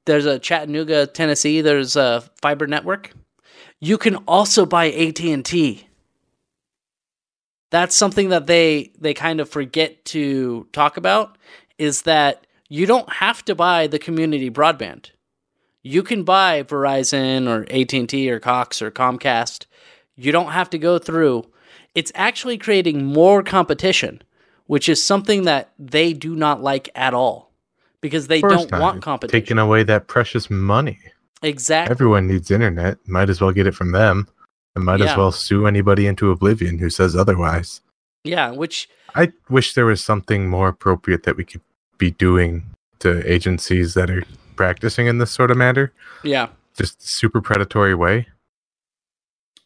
[0.05, 3.11] there's a Chattanooga, Tennessee, there's a fiber network,
[3.79, 5.87] you can also buy AT&T.
[7.71, 11.37] That's something that they they kind of forget to talk about
[11.77, 15.11] is that you don't have to buy the community broadband.
[15.83, 19.65] You can buy Verizon or AT&T or Cox or Comcast.
[20.15, 21.45] You don't have to go through.
[21.95, 24.21] It's actually creating more competition,
[24.65, 27.48] which is something that they do not like at all
[28.01, 29.41] because they First don't time, want competition.
[29.41, 30.99] Taking away that precious money.
[31.41, 31.91] exactly.
[31.91, 32.97] Everyone needs internet.
[33.07, 34.27] Might as well get it from them.
[34.75, 35.11] And might Yeah.
[35.11, 37.81] as well sue anybody into oblivion who says otherwise.
[38.23, 41.61] yeah, which I wish there was something more appropriate that we could
[41.97, 42.63] be doing
[42.99, 44.23] to agencies that are
[44.55, 45.91] practicing in this sort of matter.
[46.23, 46.49] yeah.
[46.77, 48.27] Just super predatory way.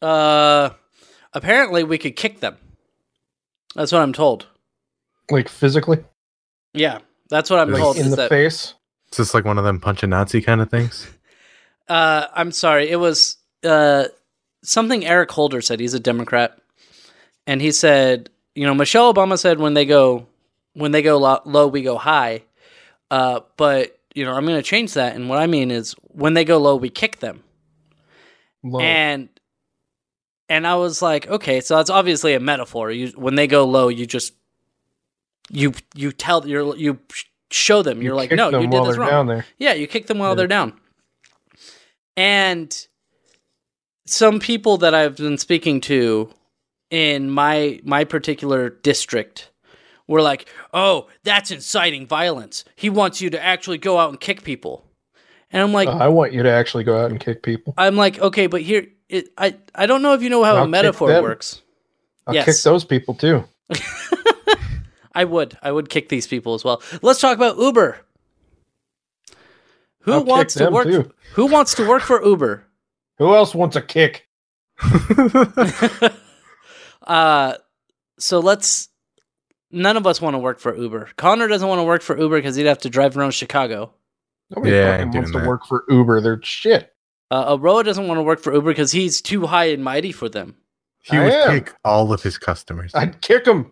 [0.02, 0.70] Uh
[1.32, 2.56] apparently we could kick them.
[3.74, 4.46] That's what I'm told.
[5.30, 6.04] Like physically,
[6.72, 6.98] Yeah.
[7.30, 8.74] That's what I'm Like told in is the that face.
[9.12, 11.08] Is this like one of them punch a Nazi kind of things?
[11.86, 12.88] Uh, I'm sorry.
[12.88, 14.04] It was uh,
[14.62, 15.80] something Eric Holder said.
[15.80, 16.58] He's a Democrat,
[17.46, 20.26] and he said, you know, Michelle Obama said when they go
[20.72, 22.42] when they go lo- low, we go high.
[23.10, 26.32] Uh, but you know, I'm going to change that, and what I mean is when
[26.32, 27.42] they go low, we kick them.
[28.62, 28.80] Low.
[28.80, 29.28] And
[30.48, 32.90] and I was like, okay, so that's obviously a metaphor.
[32.90, 34.32] You when they go low, you just
[35.50, 36.98] you you tell you're you
[37.50, 38.02] show them.
[38.02, 39.42] You're You like, no, you did this wrong.
[39.58, 40.34] Yeah, you kick them while Yeah.
[40.36, 40.72] they're down.
[42.16, 42.86] And
[44.06, 46.30] some people that I've been speaking to
[46.90, 49.50] in my my particular district
[50.06, 52.64] were like, "Oh, that's inciting violence.
[52.76, 54.84] He wants you to actually go out and kick people."
[55.50, 57.74] And I'm like, Uh, I want you to actually go out and kick people.
[57.78, 60.64] I'm like, "Okay, but here it, I I don't know if you know how I'll
[60.64, 61.62] a metaphor works."
[62.26, 62.44] I'll Yes.
[62.46, 63.44] kick those people too.
[65.14, 65.56] I would.
[65.62, 66.82] I would kick these people as well.
[67.02, 67.98] Let's talk about Uber.
[70.00, 71.10] Who I'll kick wants to them, work too.
[71.34, 72.64] Who wants to work for Uber?
[73.18, 74.28] Who else wants a kick?
[77.06, 77.54] uh
[78.18, 78.88] so let's
[79.70, 81.10] none of us want to work for Uber.
[81.16, 83.92] Connor doesn't want to work for Uber because he'd have to drive around Chicago.
[84.50, 86.20] Nobody Yeah, I fucking ain't wants to work for Uber.
[86.20, 86.92] They're shit.
[87.30, 90.28] Uh, Aroa doesn't want to work for Uber because he's too high and mighty for
[90.28, 90.56] them.
[91.00, 91.50] he I would am.
[91.50, 92.92] kick all of his customers.
[92.94, 93.70] I'd kick them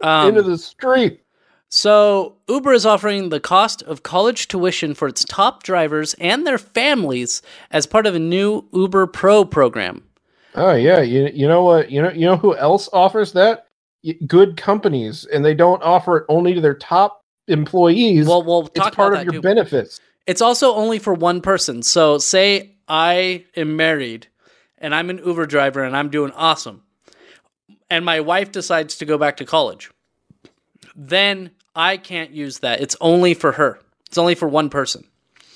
[0.00, 1.20] Um, into the street.
[1.68, 6.58] So, Uber is offering the cost of college tuition for its top drivers and their
[6.58, 7.42] families
[7.72, 10.04] as part of a new Uber Pro program.
[10.54, 11.90] Oh yeah, you you know what?
[11.90, 13.66] You know you know who else offers that?
[14.26, 18.26] Good companies, and they don't offer it only to their top employees.
[18.26, 19.40] Well, we'll it's talk part of your too.
[19.40, 20.00] benefits.
[20.26, 21.82] It's also only for one person.
[21.82, 24.28] So, say I am married
[24.78, 26.82] and I'm an Uber driver and I'm doing awesome,
[27.90, 29.90] and my wife decides to go back to college,
[30.96, 32.80] then I can't use that.
[32.80, 33.80] It's only for her.
[34.06, 35.04] It's only for one person.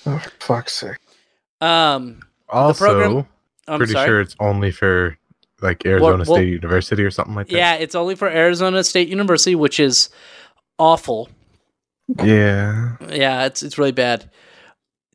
[0.06, 0.96] Oh, fuck's sake.
[1.60, 3.26] Um, Also, program-
[3.66, 4.06] I'm pretty sorry.
[4.08, 5.18] sure it's only for
[5.60, 7.56] like Arizona well- State University or something like that.
[7.56, 10.08] Yeah, it's only for Arizona State University, which is
[10.78, 11.28] awful.
[12.24, 12.96] Yeah.
[13.10, 14.30] Yeah, it's it's really bad.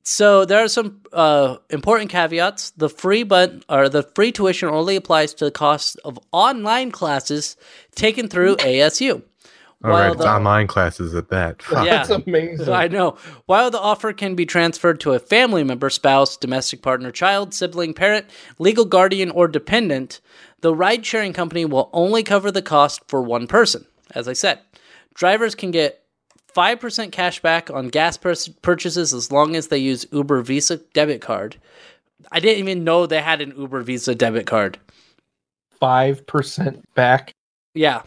[0.04, 2.72] So there are some uh, important caveats.
[2.72, 7.56] The free but or the free tuition only applies to the cost of online classes
[7.96, 9.22] taken through ASU.
[9.84, 11.62] All right, While it's the- online classes at that.
[11.72, 11.84] Yeah.
[11.84, 12.70] That's amazing.
[12.70, 13.18] I know.
[13.48, 17.94] While the offer can be transferred to a family member, spouse, domestic partner, child, sibling,
[17.94, 18.26] parent,
[18.60, 20.20] legal guardian, or dependent,
[20.62, 23.86] the ride sharing company will only cover the cost for one person.
[24.12, 24.60] As I said,
[25.14, 26.03] drivers can get
[26.56, 31.22] 5% cash back on gas pur- purchases as long as they use Uber Visa debit
[31.22, 31.58] card.
[32.32, 34.78] I didn't even know they had an Uber Visa debit card.
[35.80, 37.34] Five percent back.
[37.74, 38.04] Yeah.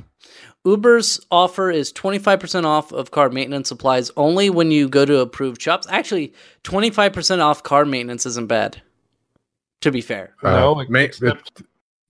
[0.64, 5.62] Uber's offer is 25% off of car maintenance supplies only when you go to approved
[5.62, 5.86] shops.
[5.90, 6.32] Actually,
[6.64, 8.80] 25% off car maintenance isn't bad,
[9.82, 10.34] to be fair.
[10.42, 11.62] No, Uh, ma- except,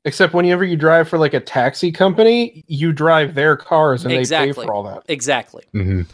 [0.07, 4.19] except whenever you drive for like a taxi company, you drive their cars and they
[4.21, 4.63] Exactly.
[4.63, 5.03] pay for all that.
[5.09, 5.65] Exactly.
[5.75, 6.07] mhm.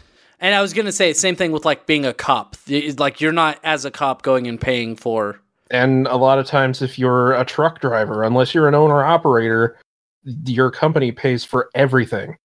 [0.43, 2.57] And I was going to say, same thing with like being a cop.
[2.67, 5.39] Like, you're not, as a cop, going and paying for.
[5.71, 9.79] And a lot of times, if you're a truck driver, unless you're an owner operator,
[10.45, 12.35] your company pays for everything.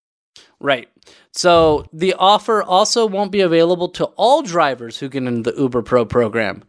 [0.60, 0.88] Right.
[1.32, 5.82] So the offer also won't be available to all drivers who get into the Uber
[5.82, 6.62] Pro program.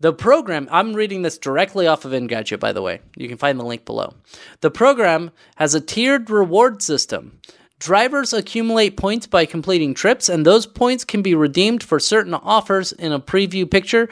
[0.00, 3.00] The program, I'm reading this directly off of Engadget, by the way.
[3.16, 4.14] You can find the link below.
[4.60, 7.40] The program has a tiered reward system.
[7.78, 12.92] Drivers accumulate points by completing trips, and those points can be redeemed for certain offers
[12.92, 14.08] in a preview picture.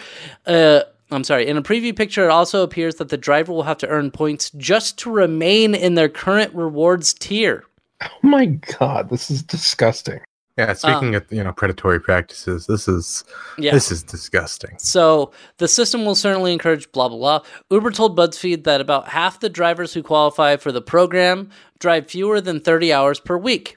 [0.47, 3.79] Uh, I'm sorry, in a preview picture, it also appears that the driver will have
[3.79, 7.65] to earn points just to remain in their current rewards tier.
[8.03, 10.21] Oh my god, this is disgusting.
[10.57, 13.25] Yeah, um, speaking of you know predatory practices, this is
[13.59, 13.73] Yeah.
[13.73, 14.77] this is disgusting.
[14.79, 17.41] So the system will certainly encourage blah blah blah.
[17.71, 21.51] Uber told BuzzFeed that about half the drivers who qualify for the program
[21.81, 23.77] drive fewer than 30 hours per week,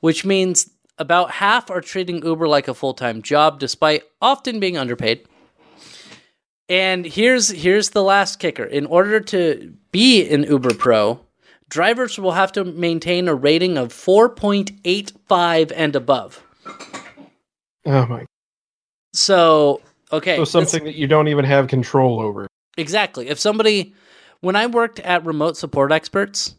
[0.00, 5.24] which means about half are treating Uber like a full-time job despite often being underpaid.
[6.68, 8.64] And here's here's the last kicker.
[8.64, 11.20] In order to be an Uber Pro,
[11.68, 16.42] drivers will have to maintain a rating of 4.85 and above.
[17.86, 18.26] Oh my.
[19.14, 19.80] So,
[20.12, 20.36] okay.
[20.36, 22.46] So something that you don't even have control over.
[22.76, 23.28] Exactly.
[23.28, 23.94] If somebody,
[24.40, 26.54] when I worked at remote support experts,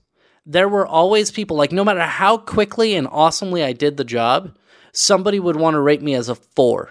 [0.46, 4.56] there were always people like, no matter how quickly and awesomely I did the job,
[4.92, 6.90] somebody would want to rate me as a four.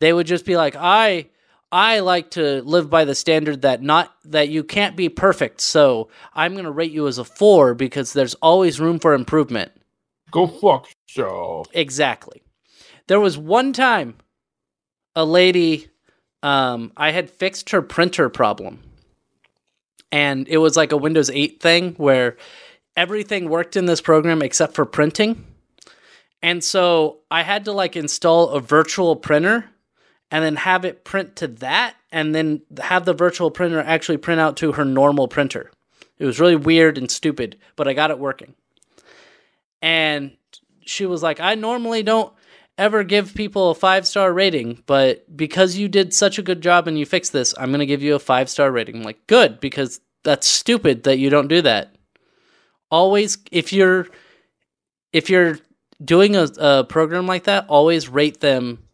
[0.00, 1.28] They would just be like, I.
[1.70, 6.08] I like to live by the standard that not that you can't be perfect, so
[6.34, 9.72] I'm going to rate you as a 4 because there's always room for improvement.
[10.30, 11.68] Go fuck yourself.
[11.72, 12.42] Exactly.
[13.06, 14.16] There was one time
[15.14, 15.88] a lady
[16.42, 18.80] um I had fixed her printer problem.
[20.10, 22.36] And it was like a Windows 8 thing where
[22.96, 25.44] everything worked in this program except for printing.
[26.40, 29.66] And so I had to like install a virtual printer
[30.30, 34.40] and then have it print to that and then have the virtual printer actually print
[34.40, 35.70] out to her normal printer.
[36.18, 38.54] It was really weird and stupid, but I got it working.
[39.80, 40.36] And
[40.84, 42.32] she was like, I normally don't
[42.76, 46.88] ever give people a five star rating, but because you did such a good job
[46.88, 48.96] and you fixed this, I'm going to give you a five star rating.
[48.96, 51.94] I'm like, good, because that's stupid that you don't do that.
[52.90, 54.08] Always, if you're
[55.12, 55.58] if you're
[56.04, 58.87] doing a, a program like that, always rate them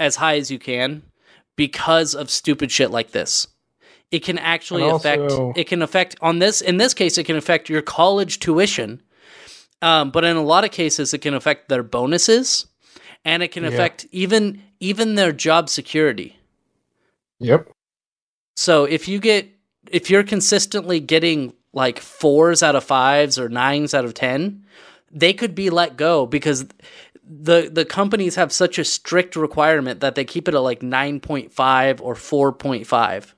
[0.00, 1.02] as high as you can
[1.54, 3.46] because of stupid shit like this.
[4.10, 5.32] It can actually And affect.
[5.56, 6.60] It can affect on this.
[6.60, 9.02] In this case, it can affect your college tuition.
[9.82, 12.66] Um, but in a lot of cases, it can affect their bonuses,
[13.24, 13.70] and it can Yeah.
[13.70, 16.36] affect even even their job security.
[17.38, 17.70] Yep.
[18.56, 19.48] So if you get
[19.90, 24.64] if you're consistently getting like fours out of fives or nines out of ten,
[25.12, 26.66] they could be let go because
[27.30, 31.20] the the companies have such a strict requirement that they keep it at like nine
[31.20, 33.34] point five or four point five.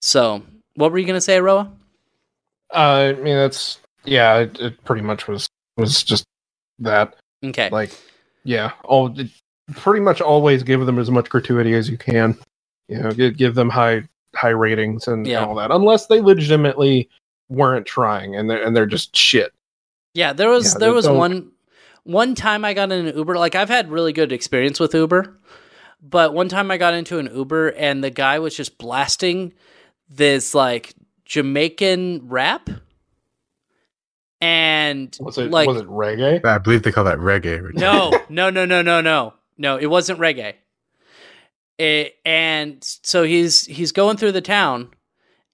[0.00, 0.42] So
[0.76, 1.72] what were you gonna say, Roa?
[2.72, 4.38] Uh, I mean, that's yeah.
[4.38, 6.24] It, it pretty much was was just
[6.78, 7.16] that.
[7.44, 7.68] Okay.
[7.70, 7.90] Like,
[8.44, 8.72] yeah.
[8.84, 9.14] All
[9.72, 12.38] pretty much always give them as much gratuity as you can.
[12.88, 14.02] You know, give, give them high
[14.36, 15.38] high ratings and, Yeah.
[15.42, 17.08] and all that, unless they legitimately
[17.48, 19.52] weren't trying and they're and they're just shit.
[20.14, 21.50] Yeah, there was Yeah, there was one
[22.04, 23.36] one time I got in an Uber.
[23.36, 25.36] Like I've had really good experience with Uber,
[26.00, 29.52] but one time I got into an Uber and the guy was just blasting
[30.08, 30.94] this like
[31.24, 32.68] Jamaican rap.
[34.40, 36.44] And Was it like was it reggae?
[36.44, 37.72] I believe they call that reggae.
[37.74, 39.76] no, no, no, no, no, no, no.
[39.78, 40.54] It wasn't reggae.
[41.78, 44.90] It, and so he's he's going through the town,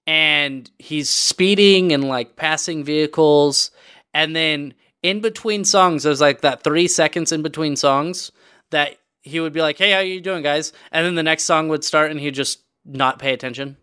[0.05, 3.71] and he's speeding and like passing vehicles,
[4.13, 4.73] and then
[5.03, 8.31] in between songs, there's like that three seconds in between songs
[8.69, 11.67] that he would be like, "Hey, how you doing, guys?" And then the next song
[11.69, 13.77] would start, and he'd just not pay attention.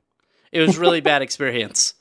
[0.53, 1.95] It was really bad experience.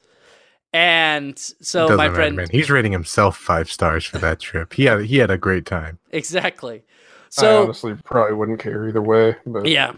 [0.74, 2.48] And so Doesn't my friend, man.
[2.52, 4.74] He's rating himself five stars for that trip.
[4.74, 6.00] He had he had a great time.
[6.12, 6.78] exactly.
[6.78, 9.36] I So honestly probably wouldn't care either way.
[9.46, 9.94] But Yeah.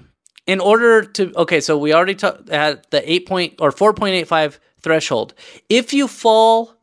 [0.47, 4.15] In order to okay, so we already ta- had the eight point or four point
[4.15, 5.33] eight five threshold.
[5.69, 6.75] If you fall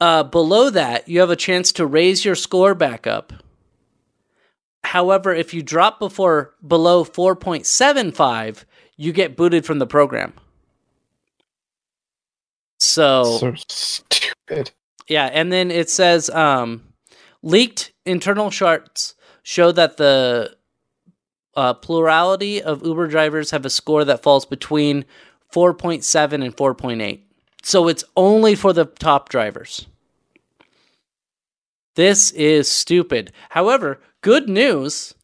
[0.00, 3.32] uh, below that, you have a chance to raise your score back up.
[4.84, 8.64] However, if you drop before below four point seven five,
[8.96, 10.32] you get booted from the program.
[12.78, 14.70] So so stupid.
[15.08, 16.84] yeah, and then it says um,
[17.42, 20.56] leaked internal charts show that the
[21.56, 25.04] uh, plurality of Uber drivers have a score that falls between
[25.52, 27.20] 4.7 and 4.8.
[27.62, 29.86] So it's only for the top drivers.
[31.96, 33.32] This is stupid.
[33.50, 35.14] However, good news.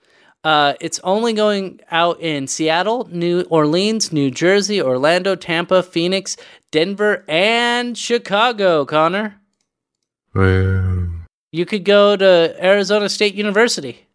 [0.43, 6.37] Uh, it's only going out in Seattle, New Orleans, New Jersey, Orlando, Tampa, Phoenix,
[6.71, 9.37] Denver, and Chicago, Connor.
[10.35, 11.09] Well,
[11.53, 14.07] You could go to Arizona State University.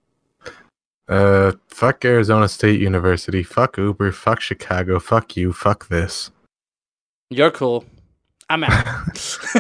[1.08, 3.42] Uh, fuck Arizona State University.
[3.42, 4.12] Fuck Uber.
[4.12, 5.00] Fuck Chicago.
[5.00, 5.52] Fuck you.
[5.54, 6.30] Fuck this.
[7.32, 7.86] You're cool.
[8.50, 9.38] I'm out.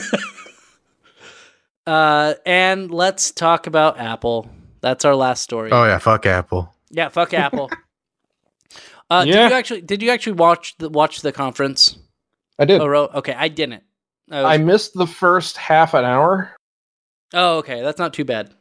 [1.87, 4.49] uh, and let's talk about Apple.
[4.81, 5.71] That's our last story.
[5.71, 6.73] Oh yeah, fuck Apple.
[6.89, 7.69] Yeah, fuck Apple.
[9.11, 9.33] Uh, Yeah.
[9.33, 11.97] Did you actually did you actually watch the watch the conference?
[12.59, 12.79] I did.
[12.79, 13.81] Oh, okay, I didn't.
[14.29, 16.55] I I missed the first half an hour,
[17.33, 18.53] oh, okay, that's not too bad.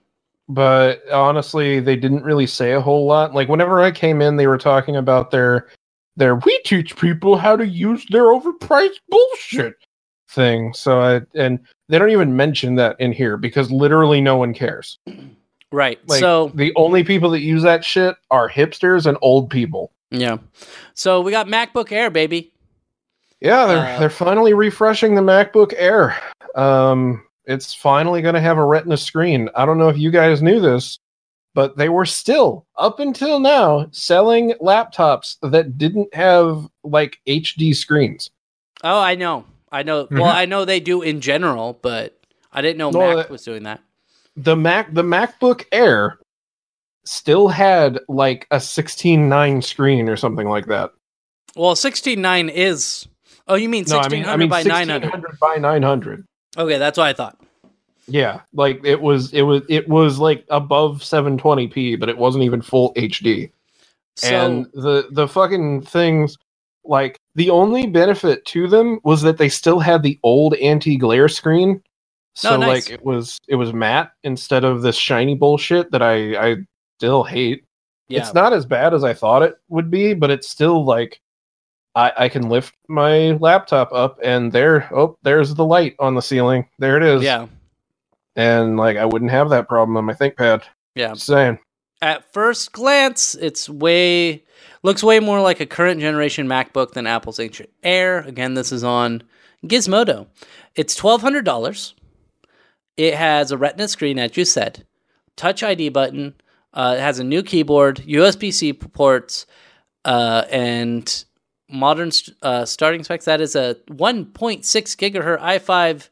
[0.49, 3.35] but honestly, they didn't really say a whole lot.
[3.35, 5.69] Like whenever I came in, they were talking about their
[6.17, 9.75] their we teach people how to use their overpriced bullshit
[10.29, 10.73] thing.
[10.75, 11.59] So I and
[11.89, 14.99] they don't even mention that in here because literally no one cares.
[15.73, 15.99] Right.
[16.09, 19.93] Like so the only people that use that shit are hipsters and old people.
[20.11, 20.39] yeah.
[20.95, 22.53] So we got MacBook Air, baby.
[23.41, 26.17] Yeah, they're Uh, they're finally refreshing the MacBook Air.
[26.55, 29.49] Um, it's finally going to have a Retina screen.
[29.55, 30.99] I don't know if you guys knew this,
[31.55, 38.31] but they were still up until now selling laptops that didn't have like HD screens.
[38.83, 39.45] Oh, I know.
[39.71, 40.05] I know.
[40.05, 40.19] Mm-hmm.
[40.19, 42.19] Well, I know they do in general, but
[42.53, 43.81] I didn't know No, Mac that- was doing that.
[44.37, 46.19] The Mac the MacBook Air
[47.05, 50.93] still had like a 16:9 screen or something like that.
[51.57, 53.09] Well, sixteen nine is.
[53.49, 55.11] Oh, you mean No, I mean I mean by nine hundred?
[55.13, 56.25] 1600 by 900.
[56.57, 57.39] Okay, that's what I thought.
[58.07, 62.63] Yeah, like it was it was it was like above 720p, but it wasn't even
[62.63, 63.51] full HD.
[64.17, 66.37] So and the the fucking things
[66.89, 71.81] like the only benefit to them was that they still had the old anti-glare screen.
[71.85, 71.89] Oh,
[72.35, 72.89] so Oh, nice.
[72.89, 76.57] like it was it was matte instead of this shiny bullshit that I I
[76.99, 77.65] still hate.
[78.09, 81.21] yeah, It's not as bad as I thought it would be, but it's still like
[81.95, 86.23] I, I can lift my laptop up and there oh there's the light on the
[86.23, 86.67] ceiling.
[86.79, 87.23] There it is.
[87.23, 87.47] yeah,
[88.37, 90.63] And like I wouldn't have that problem on my ThinkPad.
[90.95, 91.09] yeah.
[91.15, 91.59] Just saying.
[92.01, 94.45] At first glance, it's way
[94.83, 98.21] looks way more like a current generation MacBook than Apple's ancient Air.
[98.21, 99.25] Again, this is on
[99.65, 100.29] Gizmodo.
[100.77, 101.95] It's twelve hundred dollars.
[102.97, 104.87] It has a Retina screen, as you said,
[105.37, 106.35] Touch ID button.
[106.73, 109.47] Uh, it has a new keyboard, USB C ports,
[110.05, 111.25] uh, and
[111.69, 112.11] modern
[112.43, 113.25] uh, starting specs.
[113.25, 116.09] That is a 1.6 gigahertz i5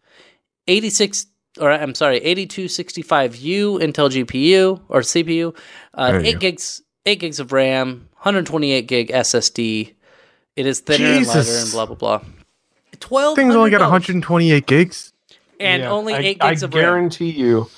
[0.69, 1.27] 86
[1.59, 5.57] or I'm sorry, 8265U Intel GPU or CPU,
[5.95, 6.39] uh, 8 go.
[6.39, 9.95] gigs 8 gigs of RAM, 128 gig SSD.
[10.57, 12.21] It is thinner and lighter and blah blah blah.
[12.99, 15.13] Twelve Things only got 128 gigs.
[15.61, 16.83] and Yeah, only eight I gigs of RAM.
[16.83, 17.69] I guarantee you,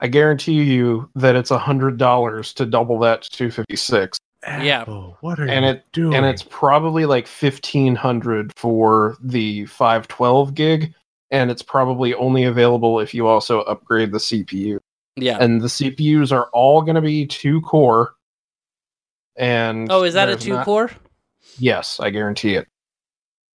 [0.00, 4.18] I guarantee you that it's a hundred dollars to double that to two fifty six,
[4.44, 4.82] Yeah.
[4.82, 6.14] Apple, what are and you it doing?
[6.14, 10.92] and it's probably like fifteen hundred for the five twelve gig,
[11.30, 14.78] and it's probably only available if you also upgrade the CPU.
[15.16, 15.38] Yeah.
[15.40, 18.14] And the CPUs are all going to be two core.
[19.36, 20.90] And oh, is that a two not- core?
[21.58, 22.66] Yes, I guarantee it.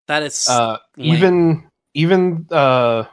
[0.08, 1.64] That is Uh, even
[1.94, 3.04] even uh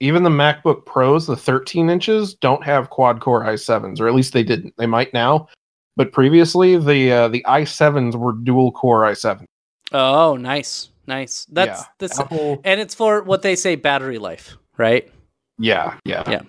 [0.00, 4.32] even the MacBook Pros, the 13 inches, don't have quad core i7s, or at least
[4.32, 4.74] they didn't.
[4.76, 5.48] They might now,
[5.96, 9.44] but previously the uh, the i7s were dual core i7.
[9.92, 11.46] Oh, nice, nice.
[11.46, 11.86] That's yeah.
[11.98, 15.10] that's Apple, and it's for what they say battery life, right?
[15.58, 16.42] yeah, yeah, Yeah.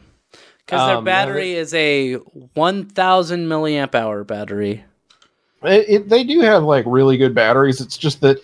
[0.65, 2.13] Because their Um, yeah, battery is a
[2.55, 4.83] one thousand milliamp hour battery.
[5.63, 7.81] It, it, they do have like really good batteries.
[7.81, 8.39] It's just that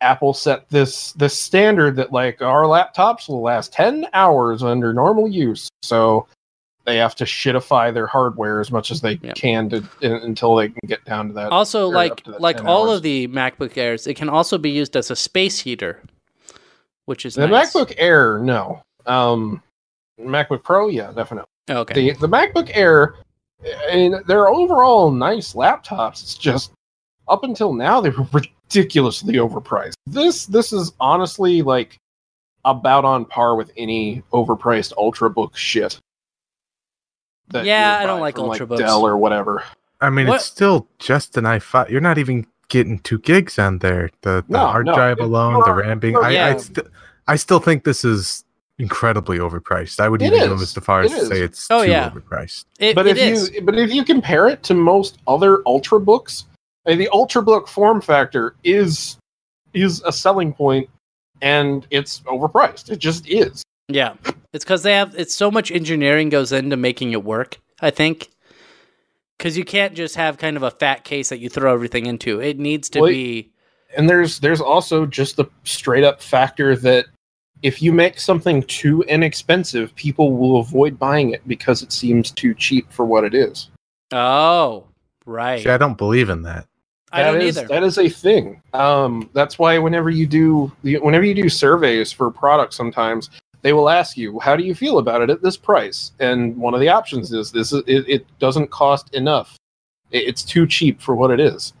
[0.00, 5.28] Apple set this this standard that like our laptops will last ten hours under normal
[5.28, 6.26] use, so
[6.90, 9.32] they have to shitify their hardware as much as they Yeah.
[9.32, 11.52] can to in, until they can get down to that.
[11.52, 12.96] Also, like that like all hours.
[12.98, 16.02] of the MacBook Airs, it can also be used as a space heater,
[17.06, 17.72] which is the nice.
[17.74, 18.82] MacBook Air, no.
[19.06, 19.62] Um,
[20.20, 21.46] MacBook Pro, yeah, definitely.
[21.68, 21.94] Oh, Okay.
[22.10, 23.14] The the MacBook Air,
[23.90, 26.22] and they're overall nice laptops.
[26.22, 26.72] It's just
[27.28, 29.94] up until now they were ridiculously overpriced.
[30.06, 31.96] This this is honestly like
[32.64, 35.98] about on par with any overpriced ultrabook shit.
[37.50, 38.78] That Yeah, I don't like from, Ultrabooks.
[38.78, 39.62] Dell or whatever.
[40.00, 41.90] I mean, What- it's still just an i5.
[41.90, 44.10] You're not even getting two gigs on there.
[44.22, 46.16] The, the No, hard no, drive it- alone, the or- RAM being.
[46.16, 46.86] or- I, I, st-
[47.28, 48.44] I still think this is
[48.78, 50.00] incredibly overpriced.
[50.00, 50.76] I would It even go is.
[50.76, 52.08] as far It as to say it's Oh, too yeah.
[52.10, 52.64] overpriced.
[52.78, 53.50] It, But it if is.
[53.50, 56.44] you but if you compare it to most other ultrabooks,
[56.86, 59.18] I mean, the ultrabook form factor is
[59.74, 60.88] is a selling point,
[61.42, 62.90] and it's overpriced.
[62.90, 63.62] It just is.
[63.94, 64.14] Yeah,
[64.52, 67.60] it's because they have it's so much engineering goes into making it work.
[67.80, 68.28] I think
[69.38, 72.40] because you can't just have kind of a fat case that you throw everything into.
[72.40, 73.50] It needs to Well, be
[73.96, 77.06] and there's there's also just the straight up factor that
[77.62, 82.54] if you make something too inexpensive, people will avoid buying it because it seems too
[82.54, 83.68] cheap for what it is.
[84.12, 84.84] oh
[85.26, 85.62] right.
[85.62, 86.66] See, I don't believe in that.
[87.12, 87.66] I That don't is- either.
[87.68, 88.62] That is a thing.
[88.72, 93.30] Um, that's why whenever you do whenever you do surveys for products, sometimes
[93.62, 96.74] they will ask you, "How do you feel about it at this price?" And one
[96.74, 99.56] of the options is this: is, it, it doesn't cost enough.
[100.10, 101.72] It- it's too cheap for what it is.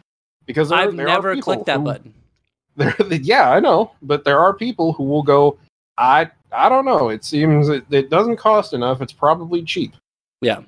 [0.46, 2.14] Because there, I've are never clicked that who- button.
[2.76, 5.58] There, yeah, I know, but there are people who will go,
[5.98, 7.08] "I, I don't know.
[7.10, 9.02] It seems it, it doesn't cost enough.
[9.02, 9.94] It's probably cheap."
[10.40, 10.62] Yeah.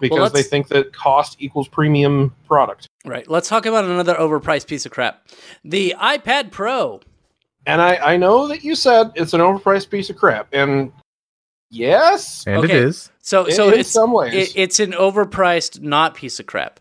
[0.00, 2.86] Because they think that cost equals premium product.
[3.06, 3.28] Right.
[3.28, 5.26] Let's talk about another overpriced piece of crap.
[5.64, 7.00] The iPad Pro.
[7.66, 10.92] And I, I know that you said it's an overpriced piece of crap, and
[11.70, 12.76] yes, And Okay.
[12.78, 13.10] it is.
[13.20, 16.80] So in, so in it's some ways, it, it's an overpriced not piece of crap.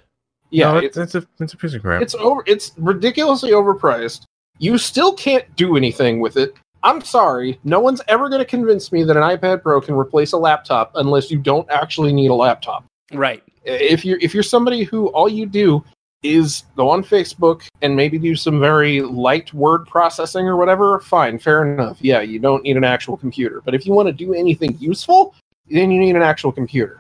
[0.50, 2.02] yeah, no, it's, it's, it's a it's a piece of crap.
[2.02, 4.24] it's over, it's ridiculously overpriced.
[4.58, 6.56] You still can't do anything with it.
[6.84, 10.32] I'm sorry, no one's ever going to convince me that an iPad Pro can replace
[10.34, 12.84] a laptop unless you don't actually need a laptop.
[13.14, 13.44] Right.
[13.66, 15.84] If you're if you're somebody who all you do
[16.24, 21.40] is go on Facebook and maybe do some very light word processing or whatever, fine,
[21.40, 21.98] fair enough.
[22.02, 23.62] Yeah, you don't need an actual computer.
[23.66, 25.34] But if you want to do anything useful,
[25.70, 27.00] then you need an actual computer.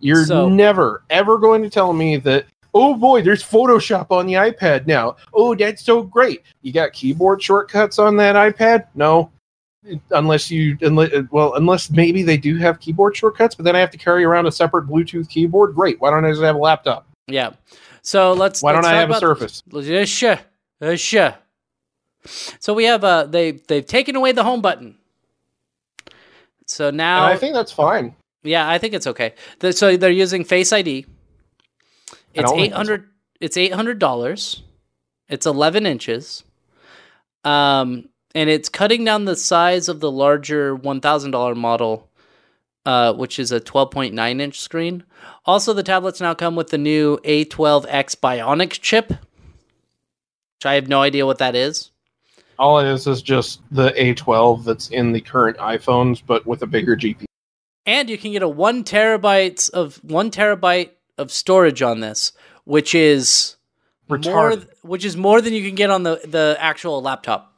[0.00, 4.34] You're So- never ever going to tell me that oh boy, there's Photoshop on the
[4.34, 5.16] iPad now.
[5.32, 6.42] Oh, that's so great.
[6.62, 8.86] You got keyboard shortcuts on that iPad?
[8.94, 9.30] No.
[10.10, 13.90] Unless you, unless, well, unless maybe they do have keyboard shortcuts, but then I have
[13.90, 15.74] to carry around a separate Bluetooth keyboard.
[15.74, 16.00] Great.
[16.00, 17.06] Why don't I just have a laptop?
[17.28, 17.50] Yeah.
[18.04, 18.62] So let's.
[18.62, 19.62] Why don't let's I have a Surface?
[19.72, 20.38] Yeah, sure.
[20.80, 21.34] Uh, sure.
[22.60, 24.96] So we have uh they they've taken away the home button.
[26.66, 28.14] So now And I think that's fine.
[28.42, 29.34] yeah, I think it's okay.
[29.58, 31.06] The- so they're using Face ID.
[32.34, 33.08] It's eight hundred.
[33.40, 34.62] It's eight hundred dollars.
[35.28, 36.44] It's eleven inches.
[37.44, 42.10] Um, and it's cutting down the size of the larger one thousand dollar model,
[42.86, 45.04] uh, which is a twelve point nine inch screen.
[45.46, 51.02] Also, the tablets now come with the new A12X Bionic chip, which I have no
[51.02, 51.90] idea what that is.
[52.58, 56.66] All it is is just the A12 that's in the current iPhones, but with a
[56.66, 57.24] bigger GPU.
[57.84, 62.32] and you can get a one terabytes of one terabyte of storage on this,
[62.64, 63.56] which is
[64.08, 67.52] more, which is more than you can get on the the actual laptop.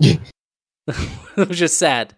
[0.00, 0.18] it
[1.36, 2.14] was just sad.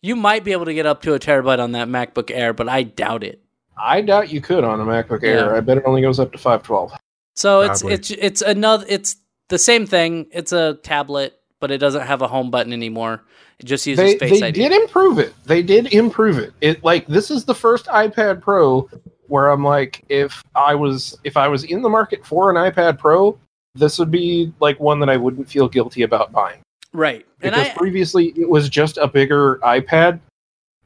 [0.00, 2.68] You might be able to get up to a terabyte on that MacBook Air, but
[2.68, 3.42] I doubt it.
[3.76, 5.46] I doubt you could on a MacBook Air.
[5.52, 5.56] Yeah.
[5.56, 6.92] I bet it only goes up to 512.
[7.36, 7.94] So it's Probably.
[7.94, 9.16] it's it's another it's
[9.48, 10.26] the same thing.
[10.32, 13.22] It's a tablet, but it doesn't have a home button anymore.
[13.60, 14.60] It just uses They, Face they ID.
[14.68, 15.34] did improve it.
[15.44, 16.52] They did improve it.
[16.60, 18.88] It like this is the first iPad Pro
[19.28, 22.98] where I'm like, if I was if I was in the market for an iPad
[22.98, 23.38] Pro,
[23.74, 26.58] this would be like one that I wouldn't feel guilty about buying.
[26.92, 27.26] Right.
[27.40, 30.20] Because I previously it was just a bigger iPad,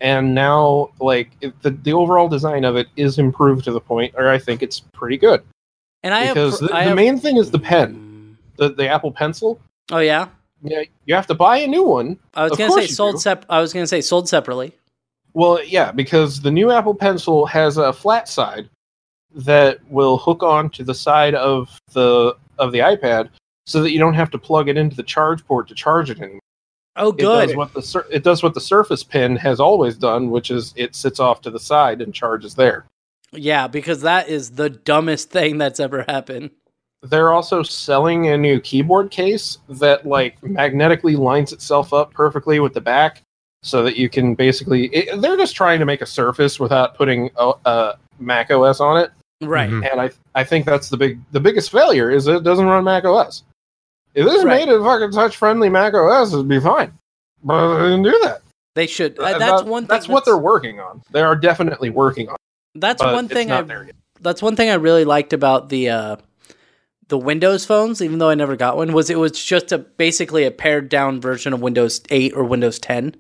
[0.01, 4.15] and now like it, the the overall design of it is improved to the point
[4.15, 5.43] where I think it's pretty good.
[6.03, 8.57] and I because have the, I the have- main thing is the pen, mm.
[8.57, 9.61] the the Apple Pencil.
[9.91, 10.29] Oh yeah.
[10.65, 12.17] Yeah, you have to buy a new one.
[12.35, 13.45] I was Of gonna say sold sep.
[13.49, 14.77] I was gonna say sold separately.
[15.35, 18.69] Well, yeah, because the new Apple Pencil has a flat side,
[19.35, 23.31] that will hook on to the side of the of the iPad
[23.67, 26.21] so that you don't have to plug it into the charge port to charge it
[26.21, 26.41] anymore.
[26.97, 27.57] Oh, It does good.
[27.57, 30.95] what the sur- it does what the Surface Pen has always done, which is it
[30.95, 32.85] sits off to the side and charges there.
[33.33, 36.51] Yeah, because that is the dumbest thing that's ever happened.
[37.03, 42.75] They're also selling a new keyboard case that like magnetically lines itself up perfectly with
[42.75, 43.23] the back,
[43.63, 44.87] so that you can basically.
[44.89, 48.99] It, they're just trying to make a Surface without putting a, a Mac OS on
[49.01, 49.11] it,
[49.41, 49.71] Right.
[49.71, 49.91] Mhm.
[49.91, 53.05] and I I think that's the big the biggest failure is it doesn't run Mac
[53.07, 53.45] OS.
[54.15, 54.67] If this Right.
[54.67, 56.93] made a fucking touch friendly Mac OS, it'd be fine.
[57.43, 58.43] But they didn't do that.
[58.75, 59.19] They should.
[59.19, 59.89] Uh, that's that- one thing.
[59.89, 61.03] That's what they're working on.
[61.11, 62.37] They are definitely working on.
[62.75, 63.63] That's one thing I.
[63.63, 63.97] there yet.
[64.21, 66.17] That's one thing I really liked about the uh,
[67.09, 70.45] the Windows phones, even though I never got one, was it was just a basically
[70.45, 73.15] a pared down version of Windows 8 or Windows 10.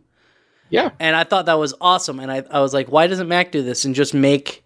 [0.70, 0.90] Yeah.
[0.98, 2.18] And I thought that was awesome.
[2.18, 4.64] And I, I was like, why doesn't Mac do this and just make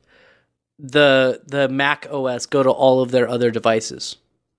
[0.78, 4.16] the the Mac OS go to all of their other devices?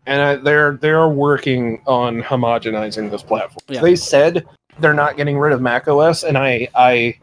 [0.08, 3.60] And I, they're they're working on homogenizing this platform.
[3.68, 3.82] Yeah.
[3.82, 4.46] They said
[4.80, 7.20] they're not getting rid of Mac OS, and I I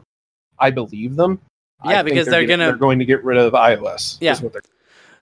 [0.59, 1.41] I believe them.
[1.85, 4.17] Yeah, think because they're getting- gonna- they're going to get rid of iOS.
[4.21, 4.33] Yeah.
[4.33, 4.63] is what they're-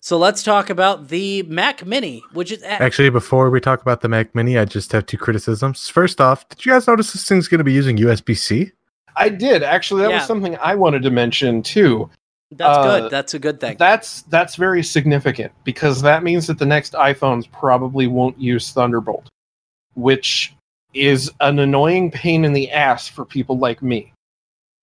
[0.00, 4.00] So let's talk about the Mac Mini, which is a- Actually, before we talk about
[4.00, 5.88] the Mac Mini, I just have two criticisms.
[5.88, 8.70] First off, did you guys notice this thing's going to be using USB C?
[9.16, 10.02] I did actually.
[10.02, 10.16] That Yeah.
[10.18, 12.08] was something I wanted to mention too.
[12.56, 13.10] That's uh, good.
[13.10, 13.76] That's a good thing.
[13.78, 19.28] That's that's very significant because that means that the next iPhones probably won't use Thunderbolt,
[19.94, 20.54] which
[20.94, 24.12] is an annoying pain in the ass for people like me.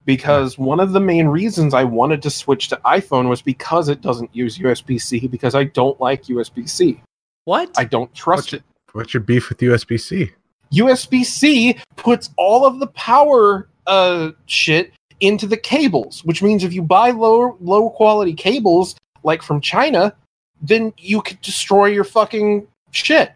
[0.05, 4.01] Because one of the main reasons I wanted to switch to iPhone was because it
[4.01, 6.99] doesn't use USB C because I don't like USB C.
[7.45, 7.70] what?
[7.78, 8.63] I don't trust What's it.
[8.93, 10.32] What's your beef with USB C?
[10.74, 16.74] USB C puts all of the power uh shit into the cables, which means if
[16.74, 20.15] you buy low low quality cables like from China,
[20.61, 23.34] then you could destroy your fucking shit.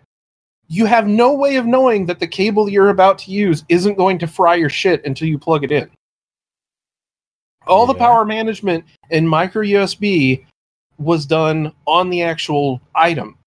[0.67, 4.17] You have no way of knowing that the cable you're about to use isn't going
[4.19, 5.89] to fry your shit until you plug it in.
[7.67, 10.45] All the power management in micro USB
[10.97, 13.37] was done on the actual item.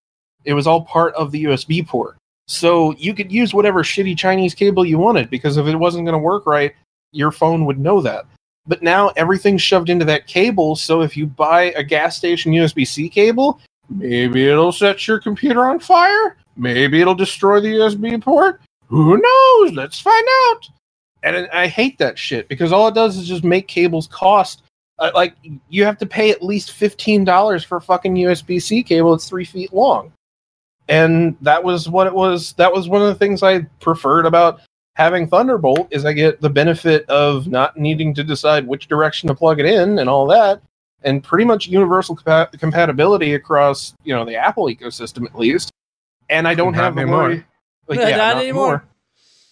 [0.43, 2.17] It was all part of the USB port.
[2.47, 6.13] So you could use whatever shitty Chinese cable you wanted because if it wasn't going
[6.13, 6.73] to work right,
[7.11, 8.25] your phone would know that.
[8.65, 10.75] But now everything's shoved into that cable.
[10.75, 15.65] So if you buy a gas station USB C cable, maybe it'll set your computer
[15.65, 16.37] on fire.
[16.55, 18.61] Maybe it'll destroy the USB port.
[18.87, 19.73] Who knows?
[19.73, 20.69] Let's find out.
[21.23, 24.63] And I hate that shit because all it does is just make cables cost.
[24.99, 25.35] Uh, like
[25.69, 29.13] you have to pay at least fifteen dollars for a fucking USB C cable.
[29.13, 30.11] It's three feet long
[30.89, 34.61] and that was what it was that was one of the things i preferred about
[34.97, 39.35] having thunderbolt is i get the benefit of not needing to decide which direction to
[39.35, 40.59] plug it in and all that
[41.03, 45.71] and pretty much universal compa- compatibility across you know the apple ecosystem at least
[46.29, 47.19] and i don't Not have the anymore.
[47.23, 47.45] worry
[47.87, 48.65] like, Yeah, yeah, not not anymore.
[48.65, 48.83] anymore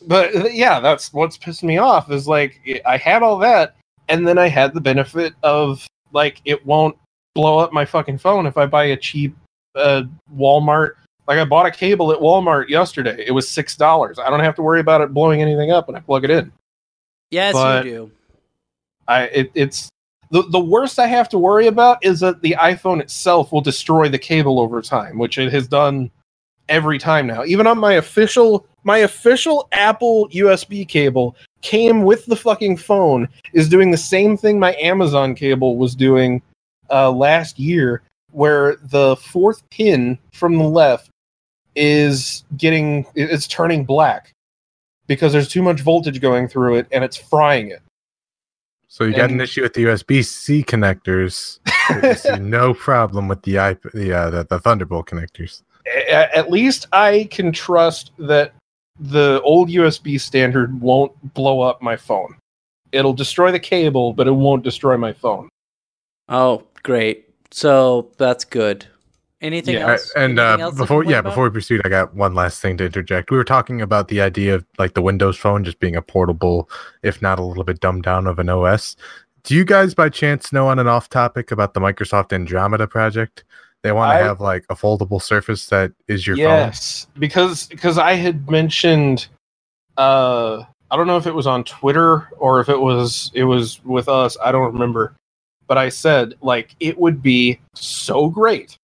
[0.08, 3.76] but uh, yeah that's what's pissing me off is like i had all that
[4.10, 6.98] and then i had the benefit of like it won't
[7.36, 9.36] blow up my fucking phone if i buy a cheap
[9.76, 10.02] uh,
[10.36, 10.94] walmart
[11.28, 13.24] like I bought a cable at Walmart yesterday.
[13.26, 14.20] It was six dollars.
[14.20, 16.52] I don't have to worry about it blowing anything up when I plug it in.
[17.32, 18.12] yes, but- you do.
[19.08, 19.90] I it, it's
[20.32, 24.10] the the worst I have to worry about is that the iPhone itself will destroy
[24.10, 26.10] the cable over time, which it has done
[26.70, 27.46] every time now.
[27.46, 33.70] Even on my official my official Apple USB cable came with the fucking phone is
[33.70, 36.42] doing the same thing my Amazon cable was doing
[36.92, 41.10] uh, last year, where the fourth pin from the left
[41.76, 44.34] is getting it's turning black
[45.08, 47.82] because there's too much voltage going through it and it's frying it.
[48.88, 51.60] So you got an issue with the USB C connectors.
[52.18, 55.64] see no problem with the iP- the, uh, the the Thunderbolt connectors.
[56.10, 58.54] at least I can trust that
[59.00, 62.36] the old USB standard won't blow up my phone.
[62.92, 65.50] It'll destroy the cable, but it won't destroy my phone.
[66.30, 67.30] Oh, great.
[67.52, 68.88] So that's good.
[69.46, 70.12] Anything Yeah, else?
[70.16, 71.30] And Anything uh, else before yeah, about?
[71.30, 73.30] before we proceed, I got one last thing to interject.
[73.30, 76.70] We were talking about the idea of like the Windows Phone just being a portable,
[77.04, 78.96] if not a little bit dumbed down of an OS.
[79.44, 83.44] Do you guys by chance know on an off topic about the Microsoft Andromeda project?
[83.84, 86.46] They want to I- have like a foldable surface that is your phone.
[86.46, 89.28] yes, because because I had mentioned,
[89.98, 93.84] uh, I don't know if it was on Twitter or if it was it was
[93.86, 94.38] with us.
[94.44, 95.14] I don't remember,
[95.68, 98.78] but I said like it would be so great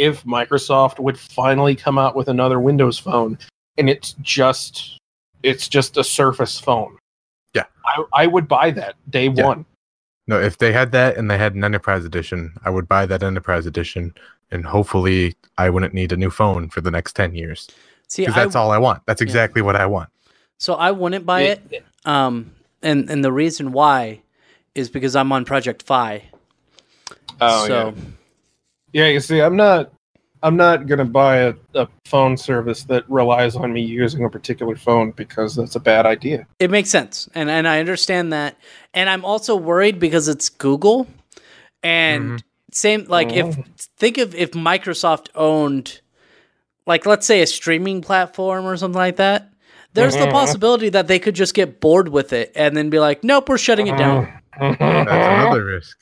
[0.00, 3.38] if Microsoft would finally come out with another Windows phone,
[3.76, 4.98] and it's just
[5.42, 6.96] it's just a Surface phone.
[7.54, 7.64] Yeah.
[7.86, 9.46] I, I would buy that day Yeah.
[9.46, 9.66] one.
[10.26, 13.22] No, if they had that and they had an enterprise edition, I would buy that
[13.22, 14.14] enterprise edition,
[14.50, 17.68] and hopefully, I wouldn't need a new phone for the next ten years.
[18.08, 19.02] See, Because I, that's all I want.
[19.06, 20.08] That's exactly what I want.
[20.58, 21.84] so I wouldn't buy it.
[22.04, 24.22] Um, and and the reason why
[24.74, 26.24] is because I'm on Project Fi.
[27.40, 28.02] Oh so yeah.
[28.92, 29.92] Yeah, you see, I'm not.
[30.42, 34.74] I'm not gonna buy a, a phone service that relies on me using a particular
[34.74, 36.46] phone because that's a bad idea.
[36.58, 38.56] it makes sense, and and I understand that.
[38.94, 41.06] And I'm also worried because it's Google,
[41.82, 42.36] and mm-hmm.
[42.72, 43.64] same like if oh.
[43.98, 46.00] think of if Microsoft owned,
[46.86, 49.46] like let's say a streaming platform or something like that.
[49.92, 50.30] There's the mm-hmm.
[50.30, 53.58] possibility that they could just get bored with it and then be like, "Nope, we're
[53.58, 55.98] shutting it down." That's another risk.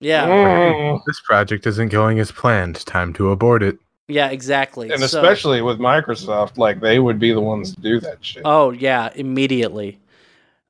[0.00, 2.84] Yeah, This project isn't going as planned.
[2.86, 3.78] Time to abort it.
[4.06, 4.90] yeah, exactly.
[4.90, 8.42] And So- especially with Microsoft, like they would be the ones to do that shit.
[8.44, 9.98] Oh yeah, immediately.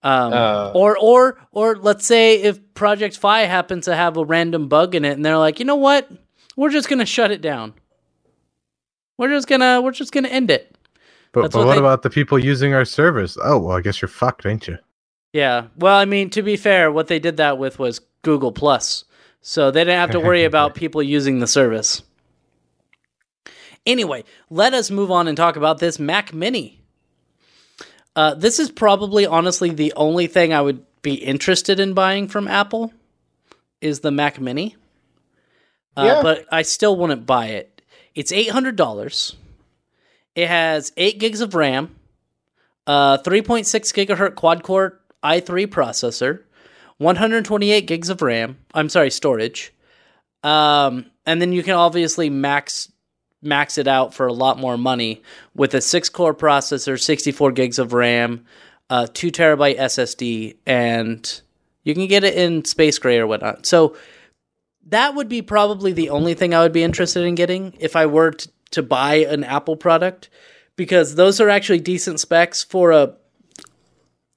[0.03, 4.66] Um, Uh, or or or let's say if Project Fi happens to have a random
[4.68, 6.09] bug in it, and they're like, you know what,
[6.57, 7.74] we're just gonna shut it down.
[9.18, 10.74] We're just gonna we're just gonna end it.
[11.33, 13.37] But, That's but what what they- about the people using our service?
[13.45, 14.79] Oh, well, I guess you're fucked, ain't you?
[15.33, 15.64] Yeah.
[15.76, 19.05] Well, I mean, to be fair, what they did that with was Google Plus,
[19.41, 22.03] so they didn't have to worry about people using the service.
[23.86, 26.80] Anyway, let us move on and talk about this Mac Mini.
[28.14, 32.49] Uh, this is probably, honestly, the only thing I would be interested in buying from
[32.49, 32.93] Apple
[33.80, 34.76] is the Mac Mini.
[35.97, 36.22] Uh, Yeah.
[36.22, 37.80] But I still wouldn't buy it.
[38.14, 39.36] It's eight hundred dollars.
[40.34, 41.97] It has eight gigs of RAM,
[42.86, 46.43] uh, 3.6 gigahertz quad core i3 processor,
[46.99, 48.59] 128 gigs of RAM.
[48.74, 49.72] I'm sorry, storage.
[50.42, 52.92] Um, and then you can obviously max
[53.40, 55.22] max it out for a lot more money
[55.55, 58.44] with a six core processor, 64 gigs of RAM,
[58.90, 61.40] uh, two terabyte SSD, and
[61.84, 63.64] you can get it in space gray or whatnot.
[63.64, 63.96] So
[64.88, 68.07] that would be probably the only thing I would be interested in getting if I
[68.07, 68.32] were
[68.72, 70.28] to buy an Apple product,
[70.76, 73.14] because those are actually decent specs for a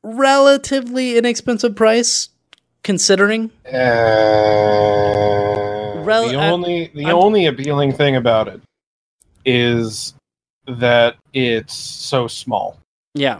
[0.04, 2.30] relatively inexpensive price,
[2.84, 3.52] considering.
[3.66, 3.72] Uh,
[6.04, 8.62] Rel- the only the I'm- only appealing thing about it
[9.46, 10.14] is
[10.68, 12.78] that it's so small.
[13.14, 13.40] Yeah,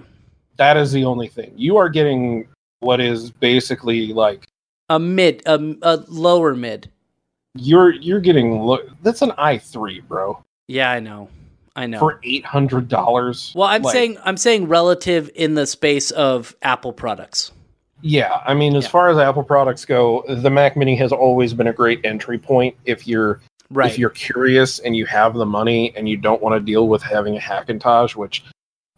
[0.58, 1.54] That is the only thing.
[1.56, 2.48] You are getting
[2.82, 4.46] what is basically like
[4.90, 6.90] a mid, a, a lower mid.
[7.56, 11.30] you're you're getting lo- that's an i3, bro, Yeah, I know,
[11.76, 12.00] I know.
[12.00, 13.54] for eight hundred dollars.
[13.56, 17.52] well, I'm saying I'm saying relative in the space of Apple products.
[18.02, 18.90] Yeah, I mean, as Yeah.
[18.90, 22.76] far as Apple products go, the Mac Mini has always been a great entry point
[22.86, 23.40] if you're
[23.70, 23.90] Right.
[23.90, 27.02] if you're curious and you have the money and you don't want to deal with
[27.02, 28.44] having a Hackintosh, which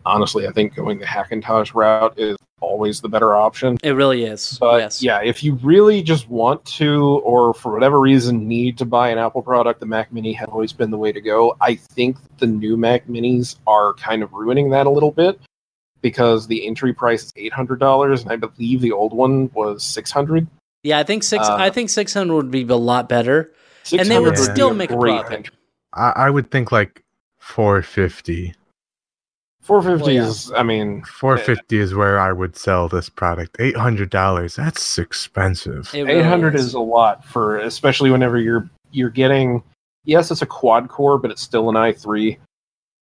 [0.05, 3.77] honestly I think going the Hackintosh route is always the better option.
[3.83, 4.57] it really is.
[4.59, 5.03] But yes.
[5.03, 9.17] yeah, if you really just want to, or for whatever reason need to buy an
[9.17, 11.55] Apple product, the Mac Mini has always been the way to go.
[11.61, 15.39] I think the new Mac Minis are kind of ruining that a little bit
[16.03, 19.83] because the entry price is eight hundred dollars, and I believe the old one was
[19.83, 20.45] six hundred.
[20.83, 21.47] Yeah, I think six.
[21.47, 23.51] Uh, I think six hundred would be a lot better,
[23.91, 25.49] and they would would still make a profit.
[25.93, 27.03] I, I would think like
[27.39, 28.53] 450.
[29.61, 30.27] Four fifty Well, yeah.
[30.27, 33.57] is, I mean, 450 is where I would sell this product.
[33.59, 34.55] $800.
[34.55, 35.89] That's expensive.
[35.93, 39.63] It really eight hundred is a lot for, especially whenever you're you're getting.
[40.03, 42.37] Yes, it's a quad core, but it's still an i three.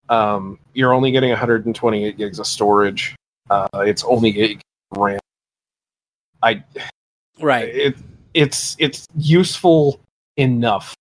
[0.09, 3.15] Um, you're only getting 128 gigs of storage.
[3.49, 5.19] Uh, it's only eight gigs of RAM.
[6.43, 6.63] I
[7.39, 7.69] right.
[7.69, 7.95] it
[8.33, 10.01] it's it's useful
[10.37, 10.95] enough,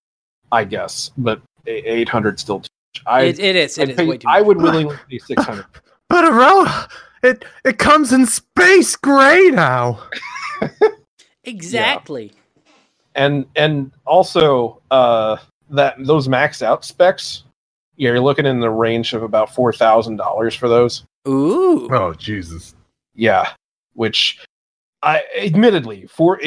[0.52, 2.60] I guess, but eight hundred still.
[2.60, 3.04] Too much.
[3.06, 3.78] I It, it is.
[3.78, 4.28] It I'd is pay- way too.
[4.28, 5.66] I would willingly pay six hundred.
[6.08, 6.88] But Aurora,
[7.22, 10.02] it it comes in space gray now.
[11.44, 12.32] exactly.
[13.14, 15.36] and and also uh,
[15.70, 17.49] that those maxed out specs, yeah,
[18.00, 21.04] you're looking in the range of about four thousand dollars for those.
[21.28, 21.88] Ooh.
[21.92, 22.74] Oh Jesus.
[23.14, 23.50] Yeah,
[23.92, 24.38] which
[25.02, 26.40] I admittedly for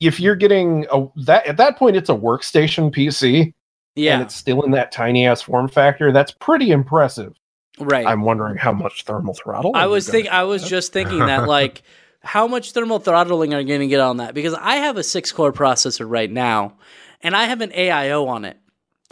[0.00, 3.52] if you're getting a that at that point it's a workstation PC
[3.96, 4.14] Yeah.
[4.14, 6.10] and it's still in that tiny ass form factor.
[6.10, 7.34] That's pretty impressive.
[7.78, 8.06] Right.
[8.06, 9.72] I'm wondering how much thermal throttle.
[9.74, 10.70] I was you think I was have?
[10.70, 11.82] just thinking that like
[12.20, 15.02] how much thermal throttling are you going to get on that because I have a
[15.02, 16.78] 6 core processor right now
[17.20, 18.56] and I have an AIO on it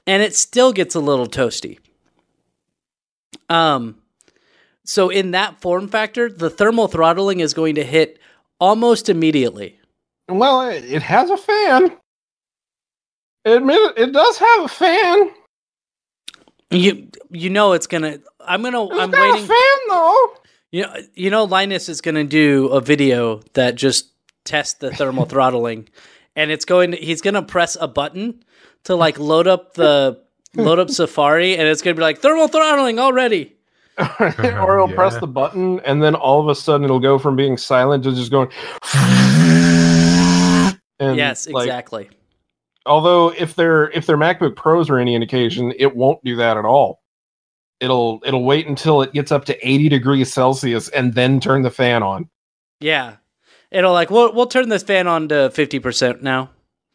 [0.06, 1.78] and it still gets a little toasty.
[3.48, 3.96] Um
[4.84, 8.18] so in that form factor the thermal throttling is going to hit
[8.58, 9.78] almost immediately.
[10.28, 11.96] Well, it, has a fan.
[13.44, 15.30] Admit it, it does have a fan.
[16.70, 20.34] You you know it's to I'm to It's I'm waiting a fan though.
[20.72, 24.08] You know, you know, Linus is going to do a video that just
[24.44, 25.88] tests the thermal throttling,
[26.34, 26.92] and it's going.
[26.92, 28.42] To, he's going to press a button
[28.84, 30.20] to like load up the
[30.54, 33.56] load up Safari, and it's going to be like thermal throttling already.
[34.20, 37.56] or it'll press the button, and then all of a sudden it'll go from being
[37.56, 38.48] silent to just going.
[41.02, 42.10] And yes, like, exactly.
[42.86, 46.64] although if their if their MacBook Pros are any indication, it won't do that at
[46.64, 47.02] all.
[47.80, 51.72] It'll it'll wait until it gets up to 80 degrees Celsius and then turn the
[51.72, 52.30] fan on.
[52.78, 53.16] Yeah,
[53.72, 56.50] it'll like we'll we'll turn this fan on to fifty percent now.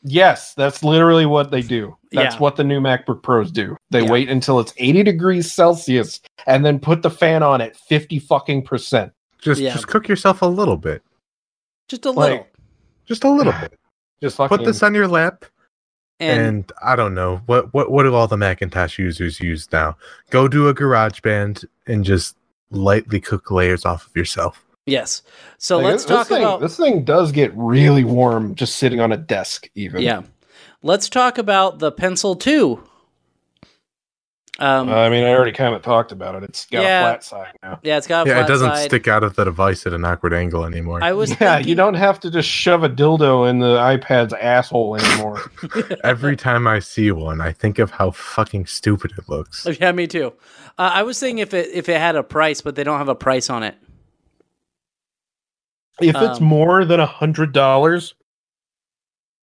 [0.10, 1.96] Yes, that's literally what they do.
[2.14, 2.40] That's Yeah.
[2.40, 3.76] what the new MacBook Pros do.
[3.92, 4.12] They Yeah.
[4.12, 8.64] wait until it's 80 degrees Celsius and then put the fan on at 50 fucking
[8.64, 9.12] percent.
[9.42, 9.74] Just Yeah.
[9.74, 11.04] just cook yourself a little bit.
[11.90, 12.48] Just a Like, little.
[13.06, 13.78] Just a little bit.
[14.22, 15.46] Just fucking Put this on your lap
[16.20, 19.96] And, and, I don't know what what what do all the Macintosh users use now?
[20.32, 22.36] Go do a garage band and just
[22.72, 24.66] lightly cook layers off of yourself.
[24.88, 25.22] Yes.
[25.60, 29.00] So Like, let's this talk thing, about this thing does get really warm just sitting
[29.00, 30.02] on a desk even.
[30.02, 30.24] yeah.
[30.84, 32.82] Let's talk about the Pencil Two.
[34.60, 36.44] Um, Uh, I mean, I already kind of talked about it.
[36.44, 37.02] It's got Yeah.
[37.02, 37.80] a flat side now.
[37.84, 38.86] yeah, it's got a yeah, flat it doesn't side.
[38.86, 41.00] stick out of the device at an awkward angle anymore.
[41.04, 44.34] I was Yeah, thinking, you don't have to just shove a dildo in the iPad's
[44.34, 45.42] asshole anymore.
[46.04, 49.68] Every time I see one, I think of how fucking stupid it looks.
[49.80, 50.34] Yeah, me too.
[50.80, 53.10] Uh, I was saying if it if it had a price, but they don't have
[53.10, 53.76] a price on it.
[56.02, 58.14] If it's Um, more than a hundred dollars,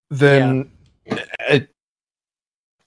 [0.09, 0.71] then
[1.05, 1.69] it,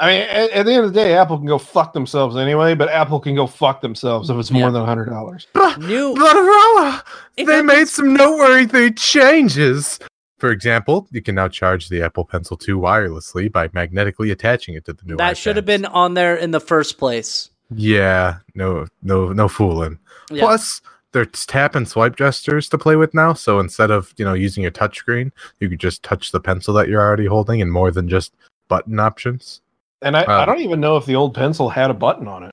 [0.01, 2.75] I mean, at, at the end of the day, Apple can go fuck themselves anyway.
[2.75, 4.71] But Apple can go fuck themselves if it's more Yeah.
[4.71, 5.47] than a hundred dollars.
[5.79, 7.03] New Motorola!
[7.37, 9.99] It They happens- made some noteworthy changes.
[10.39, 14.85] For example, you can now charge the Apple Pencil 2 wirelessly by magnetically attaching it
[14.85, 17.51] to the new that should have been on there in the first place.
[17.75, 19.99] Yeah, no, no, no fooling.
[20.31, 20.43] Yeah.
[20.43, 20.81] Plus,
[21.19, 23.33] there's tap and swipe gestures to play with now.
[23.33, 26.89] So instead of you know using your touchscreen, you could just touch the pencil that
[26.89, 28.35] you're already holding, and more than just
[28.69, 29.61] button options.
[30.03, 32.45] And I, I Um, don't even know if the old pencil had a button on
[32.45, 32.53] it.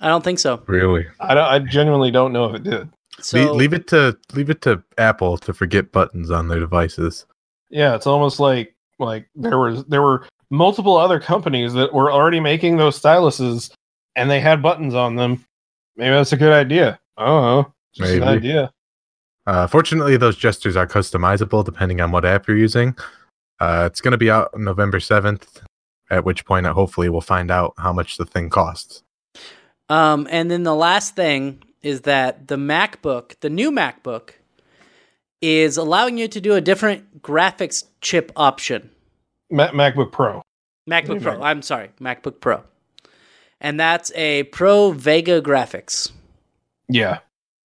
[0.00, 0.62] I don't think so.
[0.66, 2.88] Really, I, don't, I genuinely don't know if it did.
[3.20, 7.26] So Le- leave it to leave it to Apple to forget buttons on their devices.
[7.70, 12.40] Yeah, it's almost like like there was there were multiple other companies that were already
[12.40, 13.72] making those styluses
[14.14, 15.44] and they had buttons on them.
[15.96, 16.98] Maybe that's a good idea.
[17.16, 17.64] I
[17.98, 18.14] don't know.
[18.14, 18.72] Just an idea.
[19.46, 22.96] Uh, fortunately, those gestures are customizable depending on what app you're using.
[23.60, 25.62] Uh, it's going to be out November 7th,
[26.10, 29.02] at which point, uh, hopefully, we'll find out how much the thing costs.
[29.88, 34.30] Um, and then the last thing is that the MacBook, the new MacBook,
[35.40, 38.90] is allowing you to do a different graphics chip option.
[39.50, 40.42] Ma- MacBook Pro.
[40.90, 41.38] MacBook Pro.
[41.38, 41.42] Mac.
[41.42, 42.62] I'm sorry, MacBook Pro.
[43.60, 46.10] And that's a Pro Vega graphics,
[46.88, 47.18] Yeah.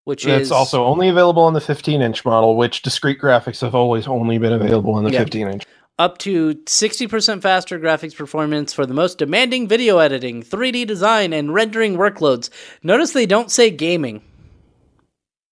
[0.06, 3.76] Which It's is also only available on the 15 inch model, which discrete graphics have
[3.76, 5.20] always only been available on the Yeah.
[5.20, 5.64] 15 inch.
[6.00, 11.54] up to 60% faster graphics performance for the most demanding video editing, 3D design, and
[11.54, 12.50] rendering workloads.
[12.82, 14.24] Notice they don't say gaming.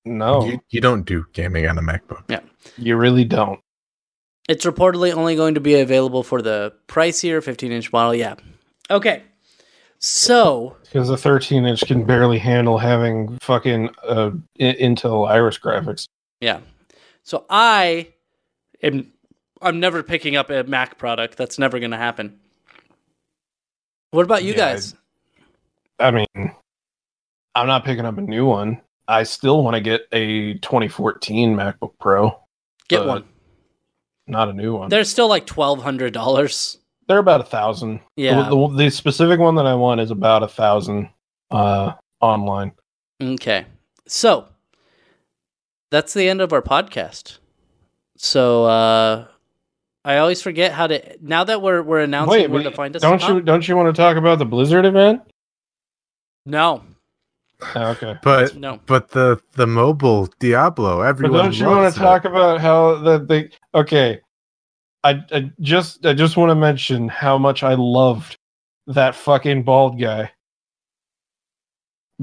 [0.05, 2.23] No, You, you, you don't do gaming on a MacBook.
[2.29, 2.39] Yeah.
[2.77, 3.59] You really don't.
[4.47, 8.15] It's reportedly only going to be available for the pricier 15 inch model.
[8.15, 8.35] Yeah.
[8.89, 9.21] Okay.
[9.99, 16.07] So, Because a 13 inch can barely handle having fucking uh, I- Intel Iris graphics.
[16.39, 16.61] yeah.
[17.23, 18.07] So I
[18.81, 19.11] am
[19.61, 21.37] I'm never picking up a Mac product.
[21.37, 22.39] That's never going to happen.
[24.11, 24.95] What about you Yeah, guys?
[25.99, 26.25] I mean,
[27.53, 28.81] I'm not picking up a new one.
[29.07, 32.39] I still want to get a 2014 MacBook Pro,
[32.87, 33.25] Get one.
[34.27, 34.89] not a new one.
[34.89, 36.77] They're still like $1200.
[37.09, 38.01] They're about a thousand.
[38.15, 38.49] Yeah.
[38.49, 41.09] The, the, the specific one that I want is about a thousand
[41.49, 42.71] uh, online.
[43.21, 43.65] Okay.
[44.05, 44.47] So
[45.89, 47.39] that's the end of our podcast.
[48.15, 49.25] So uh
[50.05, 52.95] I always forget how to now that we're we're announcing Wait, where but to find
[52.95, 53.01] us.
[53.01, 53.35] don't Huh?
[53.35, 55.21] you don't you want to talk about the Blizzard event?
[56.45, 56.83] No.
[57.75, 58.17] Oh, okay.
[58.21, 58.79] But No.
[58.85, 61.37] but the the mobile Diablo, Everyone.
[61.39, 64.21] But don't you want to talk about how the they okay?
[65.03, 68.37] I, I just I just want to mention how much I loved
[68.87, 70.31] that fucking bald guy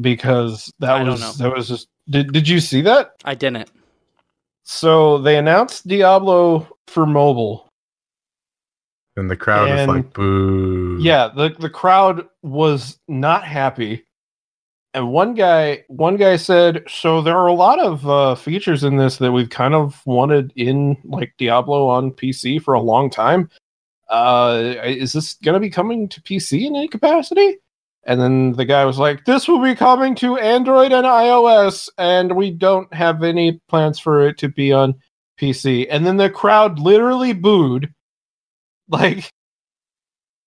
[0.01, 3.13] because that I was that was just did did you see that?
[3.25, 3.71] I didn't.
[4.65, 7.69] So they announced Diablo for mobile.
[9.17, 10.99] And the crowd is And- like, boo.
[11.01, 14.05] Yeah, the the crowd was not happy.
[14.97, 18.97] And one guy one guy said, "So there are a lot of uh, features in
[18.97, 23.51] this that we've kind of wanted in like Diablo on PC for a long time.
[24.09, 27.59] Uh, is this going to be coming to PC in any capacity?"
[28.05, 32.35] And then the guy was like, "This will be coming to Android and iOS, and
[32.35, 34.95] we don't have any plans for it to be on
[35.39, 37.93] PC, and then the crowd literally booed,
[38.89, 39.31] like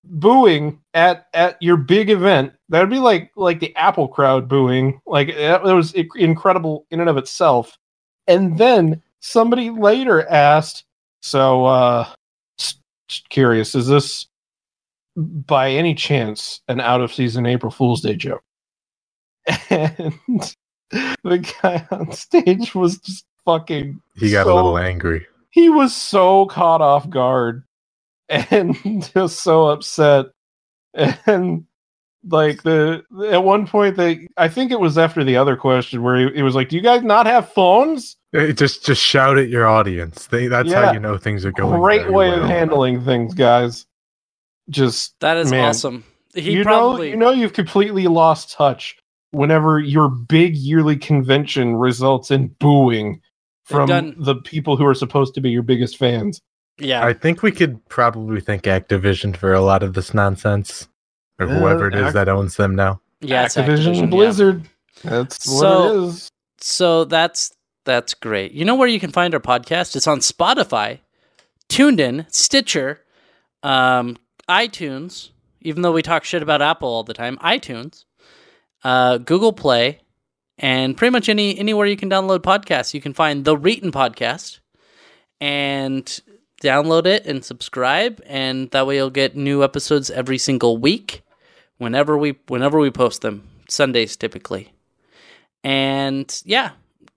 [0.04, 2.54] booing at at your big event.
[2.70, 5.02] That would be like like the Apple crowd booing.
[5.06, 7.78] Like that was incredible in and of itself.
[8.28, 10.86] And then somebody later asked,
[11.22, 12.08] "So, uh,
[13.30, 14.28] curious, is this
[15.18, 18.44] by any chance an out of season April Fool's Day joke?"
[19.70, 20.14] And
[21.24, 25.26] the guy on stage was just fucking He got so- a little angry.
[25.50, 27.64] he was so caught off guard
[28.30, 28.76] and
[29.14, 30.28] just so upset
[31.26, 31.66] and
[32.28, 33.02] like the
[33.32, 36.42] at one point they i think it was after the other question where he, he
[36.44, 40.28] was like do you guys not have phones Eh, Just just shout at your audience.
[40.28, 40.86] They, that's Yeah.
[40.86, 41.82] how you know things are going.
[41.82, 42.44] great way well.
[42.44, 43.88] of handling things guys
[44.70, 45.70] just That is Man.
[45.70, 46.04] awesome.
[46.36, 48.96] He you probably know you know you've completely lost touch
[49.32, 53.20] whenever your big yearly convention results in booing
[53.66, 56.40] from done- the people who are supposed to be your biggest fans
[56.80, 57.06] yeah.
[57.06, 60.88] I think we could probably thank Activision for a lot of this nonsense,
[61.40, 63.02] or Yeah, whoever it is Ac- that owns them now.
[63.22, 64.06] yeah, it's Activision, yeah.
[64.08, 64.64] Blizzard.
[65.04, 66.30] That's what So- it is.
[66.62, 67.54] So that's
[67.86, 68.52] that's great.
[68.52, 69.96] You know where you can find our podcast?
[69.96, 71.00] It's on Spotify,
[71.70, 73.02] TuneIn, Stitcher,
[73.64, 74.18] um,
[74.50, 75.30] iTunes.
[75.62, 78.04] Even though we talk shit about Apple all the time, iTunes,
[78.84, 80.00] uh, Google Play,
[80.58, 82.94] and pretty much any anywhere you can download podcasts.
[82.94, 84.60] You can find the Reetin podcast
[85.42, 86.20] and
[86.62, 91.24] download it and subscribe, and that way you'll get new episodes every single week,
[91.78, 93.48] whenever we whenever we post them.
[93.68, 94.72] Sundays typically.
[95.64, 96.72] And yeah,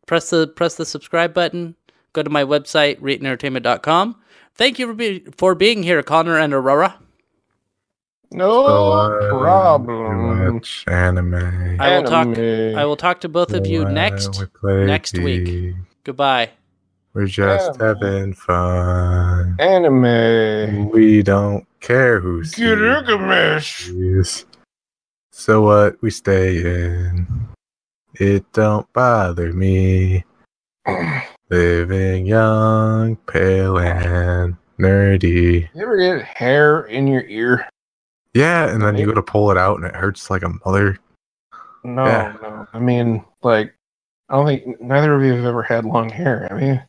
[0.06, 1.76] press the press the subscribe button.
[2.12, 4.16] Go to my website, ratentertainment.com.
[4.54, 6.98] Thank you for, be, for being here, Connor and Aurora.
[8.30, 10.54] No So, uh, problem.
[10.54, 11.76] Watch anime.
[11.80, 12.28] I will talk.
[12.38, 14.44] I will talk to both of you next.
[14.62, 15.74] next week.
[16.04, 16.50] Goodbye.
[17.14, 17.80] We're just Anime.
[17.80, 19.56] having fun.
[19.58, 20.88] Anime.
[20.90, 22.56] We don't care who sees.
[25.30, 26.00] So what?
[26.00, 27.26] We stay in.
[28.14, 30.24] It don't bother me.
[31.50, 35.68] Living young, pale, and nerdy.
[35.74, 37.68] You ever get hair in your ear?
[38.32, 40.96] Yeah, and then you go to pull it out and it hurts like a mother.
[41.84, 42.36] No, Yeah.
[42.40, 42.66] no.
[42.72, 43.74] I mean, like,
[44.30, 46.48] I don't think neither of you have ever had long hair.
[46.50, 46.82] I mean,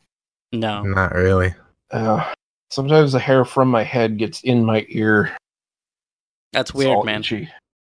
[0.54, 0.82] No.
[0.82, 1.54] Not really.
[1.90, 2.32] uh,
[2.70, 5.36] sometimes the hair from my head gets in my ear.
[6.52, 7.20] That's It's weird, all man.
[7.20, 7.48] itchy.